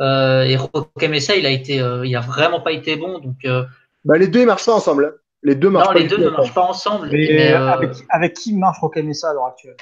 [0.00, 3.18] Euh, et Roque Messa, il a été, euh, il a vraiment pas été bon.
[3.18, 3.64] Donc, euh,
[4.04, 5.04] bah, les deux ne marchent pas ensemble.
[5.04, 5.18] Hein.
[5.42, 7.10] Les deux marchent non, les deux ne marchent pas ensemble.
[7.12, 9.76] Mais, avec, qui marche Roque Messa à l'heure actuelle?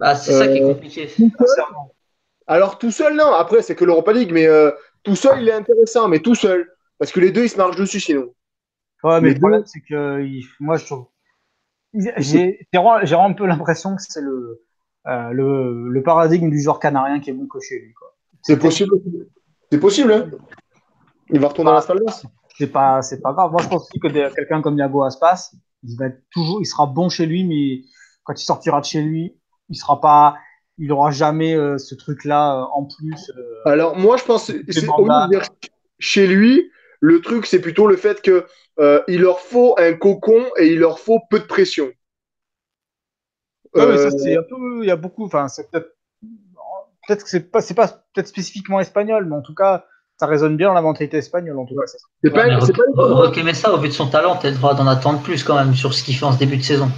[0.00, 1.10] Bah, C'est ça qui est compliqué.
[2.46, 3.32] Alors tout seul, non.
[3.32, 4.46] Après, c'est que l'Europa League, mais
[5.02, 6.70] tout seul, il est intéressant, mais tout seul.
[6.98, 8.32] Parce que les deux, ils se marchent dessus sinon.
[9.02, 10.26] Ouais, mais le problème, c'est que
[10.60, 11.06] moi, je trouve.
[11.92, 14.62] J'ai un peu l'impression que c'est le,
[15.06, 17.94] euh, le, le, paradigme du joueur canarien qui est bon que chez lui.
[18.42, 18.96] C'est possible.
[19.70, 20.12] C'est possible.
[20.12, 20.30] Hein
[21.30, 22.00] il va retourner à la salle
[22.56, 23.50] C'est pas, c'est pas grave.
[23.50, 27.08] Moi, je pense aussi que quelqu'un comme Yago Aspas, il va toujours, il sera bon
[27.08, 27.82] chez lui, mais
[28.24, 29.36] quand il sortira de chez lui,
[29.68, 30.36] il sera pas,
[30.78, 33.32] il aura jamais euh, ce truc-là euh, en plus.
[33.64, 34.62] Alors moi, je pense, c'est
[35.98, 36.70] chez lui,
[37.00, 38.46] le truc, c'est plutôt le fait que
[39.08, 41.90] il leur faut un cocon et il leur faut peu de pression.
[43.74, 45.94] Ouais, c'est un peu, il y a beaucoup, enfin, c'est peut-être,
[47.06, 49.84] peut-être que c'est pas, c'est pas peut-être spécifiquement espagnol, mais en tout cas,
[50.18, 51.82] ça résonne bien dans la mentalité espagnole, en tout cas.
[51.86, 54.86] C'est pas, ouais, c'est pas ça, au vu de son talent, t'as le droit d'en
[54.86, 56.90] attendre plus quand même sur ce qu'il fait en ce début de saison.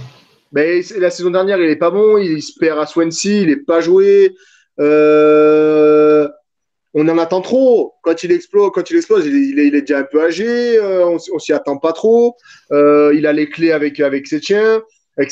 [0.51, 3.65] Mais la saison dernière, il est pas bon, il se perd à Swansea, il est
[3.65, 4.35] pas joué.
[4.79, 6.27] Euh...
[6.93, 7.93] on en attend trop.
[8.03, 11.39] Quand il explose, quand il explose, il, est, déjà un peu âgé, euh, on, on
[11.39, 12.35] s'y attend pas trop.
[12.71, 14.81] Euh, il a les clés avec avec ses chiens,
[15.17, 15.31] avec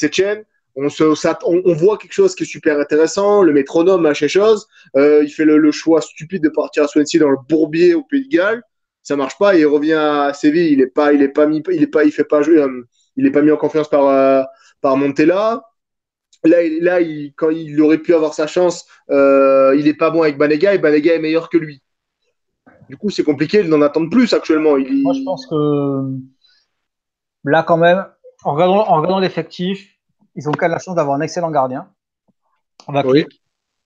[1.44, 4.68] on, voit quelque chose qui est super intéressant, le métronome, machin chose.
[4.96, 8.28] Euh, il fait le, choix stupide de partir à Swansea dans le bourbier au Pays
[8.28, 8.62] de Galles.
[9.02, 9.56] Ça marche pas.
[9.56, 10.74] Il revient à Séville.
[10.74, 12.64] Il est pas, il est pas mis, il est pas, il fait pas jouer,
[13.16, 14.48] il est pas mis en confiance par
[14.88, 15.64] par Montella.
[16.46, 17.00] Là, là
[17.36, 20.78] quand il aurait pu avoir sa chance, euh, il n'est pas bon avec Banega et
[20.78, 21.84] Banega est meilleur que lui.
[22.88, 24.78] Du coup, c'est compliqué d'en attendre plus actuellement.
[24.78, 25.56] Moi, je pense que
[27.44, 28.06] là, quand même,
[28.46, 29.90] en regardant, l'effectif,
[30.36, 31.90] ils ont quand même la chance d'avoir un excellent gardien.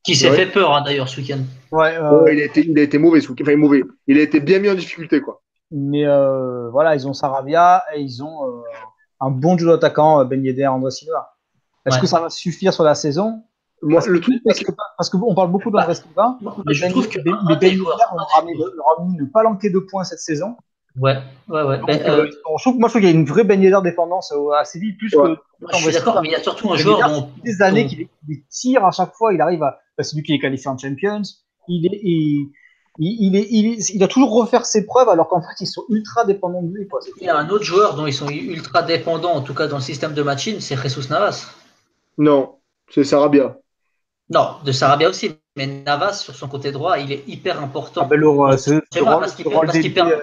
[0.04, 1.40] Qui s'est fait peur hein, d'ailleurs ce week-end.
[1.72, 3.82] Ouais, euh, il, a été, il, a été, mauvais ce Enfin, mauvais.
[4.06, 5.20] Il a été bien mis en difficulté.
[5.20, 5.42] quoi.
[5.72, 8.64] Mais euh, voilà, ils ont Sarabia et ils ont
[9.22, 11.36] un bon duo d'attaquant, Ben Yedder, André Silva.
[11.86, 13.44] Est-ce que ça va suffire sur la saison?
[13.84, 14.44] Moi, le truc,
[14.98, 19.18] parce qu'on parle beaucoup d'André Silva, mais je ben trouve que Ben Yedder aura mis
[19.18, 20.56] ne pas manquer de points cette saison.
[21.00, 21.18] Ouais,
[21.48, 21.80] ouais, ouais.
[21.88, 24.98] Ben, euh, moi, je trouve qu'il y a une vraie Ben Yedder dépendance à Séville,
[24.98, 25.38] plus que.
[25.72, 27.30] je suis d'accord, mais il y a surtout un joueur dont.
[27.44, 28.08] Des années qu'il
[28.50, 29.80] tire à chaque fois, il arrive à.
[30.00, 31.22] C'est lui qui est qualifié en Champions.
[31.68, 32.00] Il est.
[32.04, 32.52] Il,
[33.08, 36.74] est, il, a toujours refaire ses preuves alors qu'en fait ils sont ultra dépendants de
[36.74, 36.88] lui.
[37.20, 39.78] Il y a un autre joueur dont ils sont ultra dépendants, en tout cas dans
[39.78, 41.48] le système de matching, c'est Jesus Navas.
[42.18, 42.56] Non,
[42.90, 43.58] c'est Sarabia.
[44.30, 48.02] Non, de Sarabia aussi, mais Navas sur son côté droit, il est hyper important.
[48.04, 50.16] Ah ben c'est parce qu'il permet,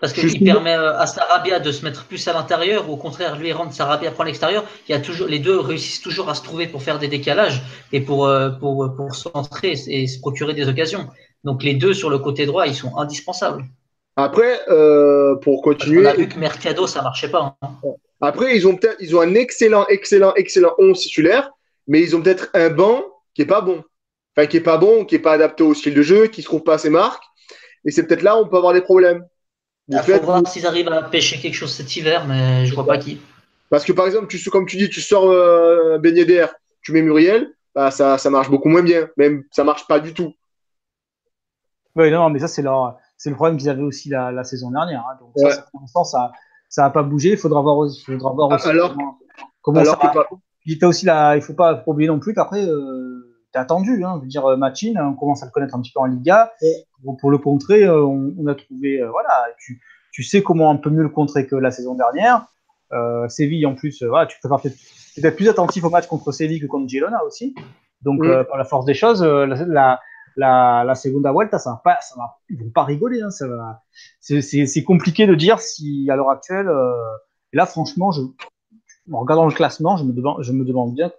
[0.00, 3.36] parce qu'il permet euh, à Sarabia de se mettre plus à l'intérieur, ou au contraire,
[3.38, 4.64] lui rendre Sarabia prend l'extérieur.
[4.88, 7.62] Il y a toujours, les deux réussissent toujours à se trouver pour faire des décalages
[7.92, 11.08] et pour, euh, pour, pour centrer et se procurer des occasions.
[11.44, 13.64] Donc les deux sur le côté droit, ils sont indispensables.
[14.16, 16.06] Après, euh, pour continuer.
[16.06, 17.56] on a vu que Mercado, ça marchait pas.
[17.62, 17.70] Hein.
[18.20, 21.50] Après, ils ont peut-être, ils ont un excellent, excellent, excellent 11 titulaire,
[21.86, 23.02] mais ils ont peut-être un banc
[23.34, 23.82] qui est pas bon.
[24.36, 26.46] Enfin, qui est pas bon, qui est pas adapté au style de jeu, qui se
[26.46, 27.24] trouve pas à ses marques.
[27.84, 29.24] Et c'est peut-être là où on peut avoir des problèmes.
[29.90, 32.98] Il faut voir s'ils arrivent à pêcher quelque chose cet hiver, mais je vois pas
[32.98, 33.20] qui.
[33.70, 37.52] Parce que par exemple, tu, comme tu dis, tu sors euh, d'air, tu mets Muriel,
[37.74, 39.08] bah, ça, ça marche beaucoup moins bien.
[39.16, 40.32] Même ça marche pas du tout.
[41.96, 44.70] Oui, non, mais ça, c'est leur, c'est le problème qu'ils avaient aussi la, la saison
[44.70, 45.04] dernière.
[45.08, 45.18] Hein.
[45.20, 46.32] Donc, ça, pour l'instant, ça,
[46.68, 47.32] ça n'a pas bougé.
[47.32, 48.96] Il faudra voir, faudra voir aussi alors,
[49.60, 50.26] comment, ça va.
[50.66, 53.19] Il faut aussi là, il faut pas oublier non plus qu'après, euh,
[53.58, 54.04] attendu.
[54.04, 56.06] Hein, je veux dire, euh, Machin, on commence à le connaître un petit peu en
[56.06, 56.52] Liga.
[57.20, 59.80] Pour, le contrer, euh, on, a trouvé, euh, voilà, tu,
[60.12, 62.46] tu, sais comment un peu mieux le contrer que la saison dernière.
[62.92, 64.76] Euh, Séville, en plus, voilà, tu peux peut-être
[65.22, 67.54] peut plus attentif au match contre Séville que contre Girona aussi.
[68.02, 70.00] Donc, par la force des choses, la, la,
[70.36, 73.20] la, la Segunda Vuelta, ça va pas, ça va, ils vont pas rigoler.
[73.22, 73.82] Hein, ça va,
[74.20, 76.68] c'est compliqué de dire si à l'heure actuelle.
[77.52, 78.22] et là, franchement, je,
[79.12, 81.10] en regardant le classement, je me demande, je me demande bien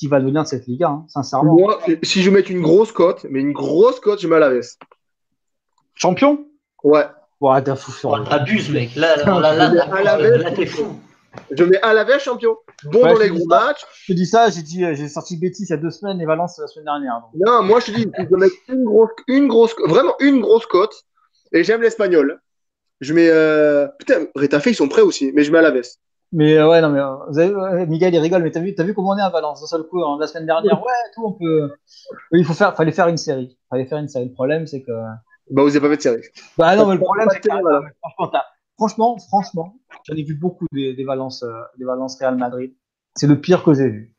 [0.00, 1.54] qui va devenir de cette Liga, hein, sincèrement.
[1.54, 4.64] Moi, si je mets une grosse cote, mais une grosse cote, je mets Alaves.
[5.94, 6.46] Champion?
[6.82, 7.04] Ouais.
[7.38, 7.92] Ouais, t'as fou.
[8.26, 8.96] T'abuses, mec.
[8.96, 10.98] Là, là, là, là, t'es fou.
[11.50, 12.56] Je mets Alaves champion.
[12.84, 13.84] Bon dans les gros matchs.
[14.04, 16.24] Je te dis ça, j'ai dit, j'ai sorti Betis il y a deux semaines et
[16.24, 17.22] Valence la semaine dernière.
[17.34, 20.94] Non, moi je te dis, je mets une grosse, une grosse, vraiment une grosse cote.
[21.52, 22.40] Et j'aime l'espagnol.
[23.02, 23.86] Je mets, euh...
[23.98, 25.82] putain, Retafe, ils sont prêts aussi, mais je mets Alaves.
[26.32, 28.72] Mais euh, ouais, non, mais euh, vous avez, euh, Miguel, il rigole, mais t'as vu,
[28.76, 30.80] as vu comment on est à Valence d'un seul coup, hein, la semaine dernière?
[30.80, 31.72] Ouais, tout, on peut.
[32.32, 33.58] il faut faire, fallait faire une série.
[33.68, 34.26] Fallait faire une série.
[34.26, 34.92] Le problème, c'est que.
[35.50, 36.22] Bah, vous avez pas fait de série.
[36.56, 37.48] Bah, non, mais le problème, c'est que.
[38.76, 39.74] franchement, franchement,
[40.04, 41.44] j'en ai vu beaucoup des, des Valence,
[41.78, 42.72] des Valence Real Madrid.
[43.16, 44.14] C'est le pire que j'ai vu.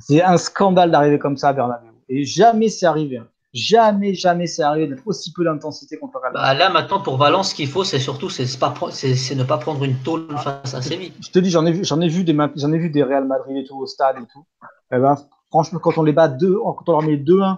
[0.00, 1.86] C'est un scandale d'arriver comme ça à Bernabeu.
[2.08, 3.22] Et jamais c'est arrivé.
[3.52, 7.50] Jamais, jamais c'est arrivé d'être aussi peu d'intensité contre Real bah, là, maintenant, pour Valence,
[7.50, 11.12] ce qu'il faut, c'est surtout c'est ne pas prendre une tôle face à Séville.
[11.20, 13.26] Je te dis, j'en ai vu, j'en ai vu des, j'en ai vu des Real
[13.26, 14.46] Madrid et tout au stade et tout.
[14.90, 15.16] Et eh ben,
[15.50, 17.56] franchement, quand on les bat deux, quand on leur met 2-1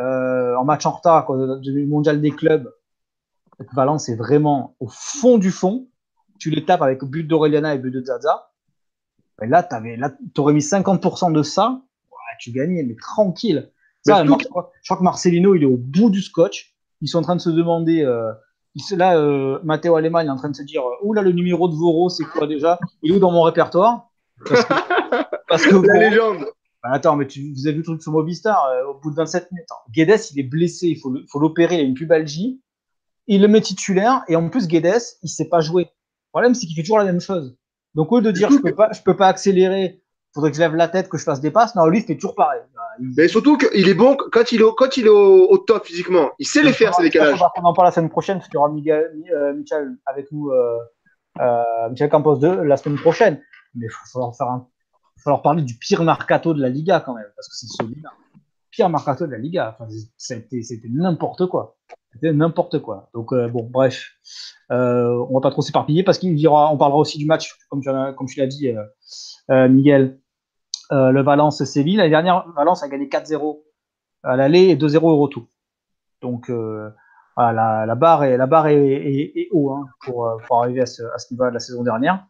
[0.00, 1.26] euh, en match en retard
[1.58, 2.72] du mondial des clubs,
[3.72, 5.88] Valence est vraiment au fond du fond.
[6.38, 8.50] Tu les tapes avec but d'Aureliana et but de Zaza.
[9.42, 11.80] Et là, tu aurais mis 50% de ça.
[12.38, 13.72] tu gagnais, mais tranquille
[14.06, 16.74] je, crois, que Marcelino, il est au bout du scotch.
[17.00, 18.02] Ils sont en train de se demander.
[18.02, 18.32] Euh,
[18.96, 21.68] là, euh, Matteo Alemann est en train de se dire euh, Ouh là, le numéro
[21.68, 22.78] de Voro, c'est quoi déjà?
[23.02, 24.10] Il est où dans mon répertoire?
[25.48, 26.46] Parce que, La légende
[26.82, 29.16] bah, Attends, mais tu, vous avez vu le truc sur Movistar euh, Au bout de
[29.16, 29.68] 27 minutes.
[29.90, 32.60] Guedes, il est blessé, il faut, faut l'opérer, il a une pubalgie.
[33.28, 35.84] Il le met titulaire, et en plus, Guedes, il sait pas jouer.
[35.84, 37.56] Le problème, c'est qu'il fait toujours la même chose.
[37.94, 40.01] Donc, au lieu de dire je peux pas, je peux pas accélérer,
[40.34, 41.74] faudrait que je lève la tête, que je fasse des passes.
[41.74, 42.60] Non, lui, il fait toujours pareil.
[43.16, 46.30] Mais surtout qu'il est bon quand il est, quand il est au, top physiquement.
[46.38, 47.40] Il sait les faire, ces décalages.
[47.56, 50.50] On en parle la semaine prochaine, parce qu'il y aura Miguel, euh, Michel avec nous,
[50.50, 50.78] euh,
[51.40, 53.40] euh, Michel Campos 2, la semaine prochaine.
[53.74, 54.32] Mais il va
[55.22, 58.10] falloir parler du pire mercato de la Liga quand même, parce que c'est celui-là.
[58.70, 59.76] pire mercato de la Liga.
[59.78, 60.60] Enfin, c'était
[60.90, 61.76] n'importe quoi.
[62.12, 63.08] C'était n'importe quoi.
[63.14, 64.10] Donc, euh, bon, bref.
[64.70, 67.90] Euh, on va pas trop s'éparpiller parce qu'il on parlera aussi du match, comme tu,
[68.16, 68.82] comme tu l'as dit, euh,
[69.50, 70.18] euh Miguel.
[70.90, 71.96] Le Valence-Séville.
[71.96, 73.62] L'année dernière, Valence a gagné 4-0
[74.24, 75.46] à l'aller et 2-0 au retour.
[76.20, 76.50] Donc,
[77.38, 81.32] la, barre est, la barre est haut hein, pour, pour, arriver à ce, à ce
[81.32, 82.26] niveau de la saison dernière.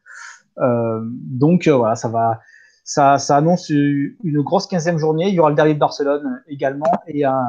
[0.56, 2.38] donc, voilà, ça va
[2.84, 5.28] ça, ça, annonce une grosse 15e journée.
[5.28, 7.44] Il y aura le derby de Barcelone également et, un,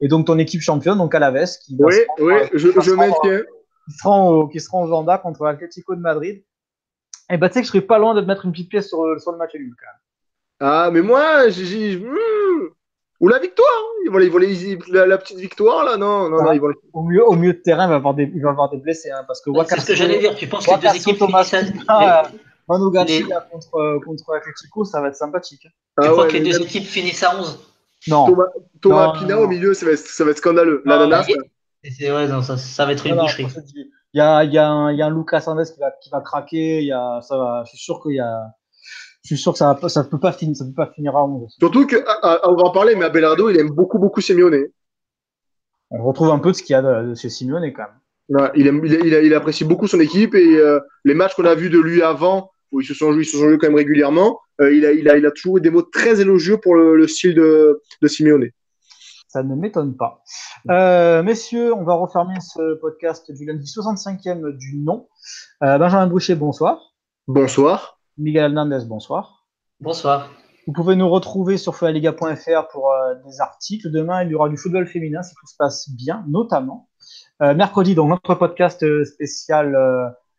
[0.00, 3.42] et donc ton équipe championne, donc Alaves, qui oui, oui, je, je maintiens.
[3.86, 6.36] Qui sera, au, qui sera en Vanda contre l'Atlético de Madrid.
[6.36, 8.52] Et eh bah, ben, tu sais que je serais pas loin de te mettre une
[8.52, 10.72] petite pièce sur, sur le match nul, quand même.
[10.72, 11.96] Ah, mais moi, j'ai.
[11.96, 12.68] Hmm.
[13.20, 14.02] Ou la victoire, hein.
[14.06, 16.72] ils vont, ils vont la, la, petite victoire là, non, non, non ah, ils vont...
[16.94, 19.10] au, mieux, au mieux de terrain, il va avoir des, il va avoir des blessés,
[19.10, 21.54] hein, parce que C'est ce que j'allais dire, tu penses que les deux équipes finissent
[22.68, 25.62] Manu Garcia contre, contre Atletico, ça va être sympathique.
[25.62, 27.69] Tu ah crois que les deux équipes finissent à 11
[28.08, 28.26] Non.
[28.26, 28.46] Thomas,
[28.80, 30.82] Thomas Pina au milieu, ça va être, ça va être scandaleux.
[30.86, 31.26] Non, L'ananas.
[31.82, 33.46] C'est non, ça, ça, va être une boucherie.
[34.12, 35.92] Il y a, il y, a un, il y a un Lucas Sandes qui va,
[36.02, 36.80] qui va craquer.
[36.80, 38.54] Il y a, ça va, je suis sûr qu'il y a.
[39.22, 41.24] Je suis sûr que ça ne ça peut, pas finir, ça peut pas finir à
[41.24, 41.56] 11.
[41.58, 44.66] Surtout qu'on va en parler, mais Abelardo, il aime beaucoup, beaucoup Simeone.
[45.90, 48.50] On retrouve un peu de ce qu'il y a chez Simeone quand même.
[48.54, 51.68] il, aime, il, il, apprécie beaucoup son équipe et euh, les matchs qu'on a vus
[51.68, 54.40] de lui avant, où ils se sont joués, ils se sont joués quand même régulièrement.
[54.60, 56.96] Euh, il, a, il, a, il a toujours eu des mots très élogieux pour le,
[56.96, 58.50] le style de, de Simeone.
[59.28, 60.24] Ça ne m'étonne pas.
[60.70, 65.08] Euh, messieurs, on va refermer ce podcast du lundi 65e du nom.
[65.62, 66.96] Euh, Benjamin Boucher, bonsoir.
[67.28, 68.00] Bonsoir.
[68.18, 69.46] Miguel Hernandez, bonsoir.
[69.78, 70.30] Bonsoir.
[70.66, 73.90] Vous pouvez nous retrouver sur footballliga.fr pour euh, des articles.
[73.90, 76.88] Demain, il y aura du football féminin si tout se passe bien, notamment.
[77.40, 79.76] Euh, mercredi, donc notre podcast spécial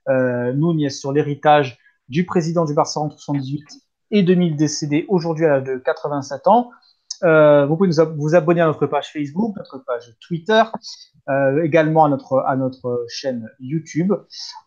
[0.10, 1.78] euh, sur l'héritage
[2.10, 3.64] du président du Barça entre 78
[4.12, 6.72] et 2000 décédé aujourd'hui à l'âge de 87 ans.
[7.24, 10.64] Euh, vous pouvez nous vous abonner à notre page Facebook, notre page Twitter,
[11.30, 14.14] euh, également à notre, à notre chaîne YouTube.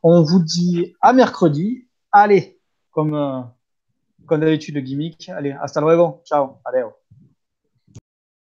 [0.03, 1.89] On vous dit à mercredi.
[2.13, 2.61] Allez,
[2.93, 3.41] comme, euh,
[4.27, 5.29] comme d'habitude, le gimmick.
[5.31, 6.23] Allez, hasta luego.
[6.25, 6.59] Ciao.
[6.65, 6.85] Allez.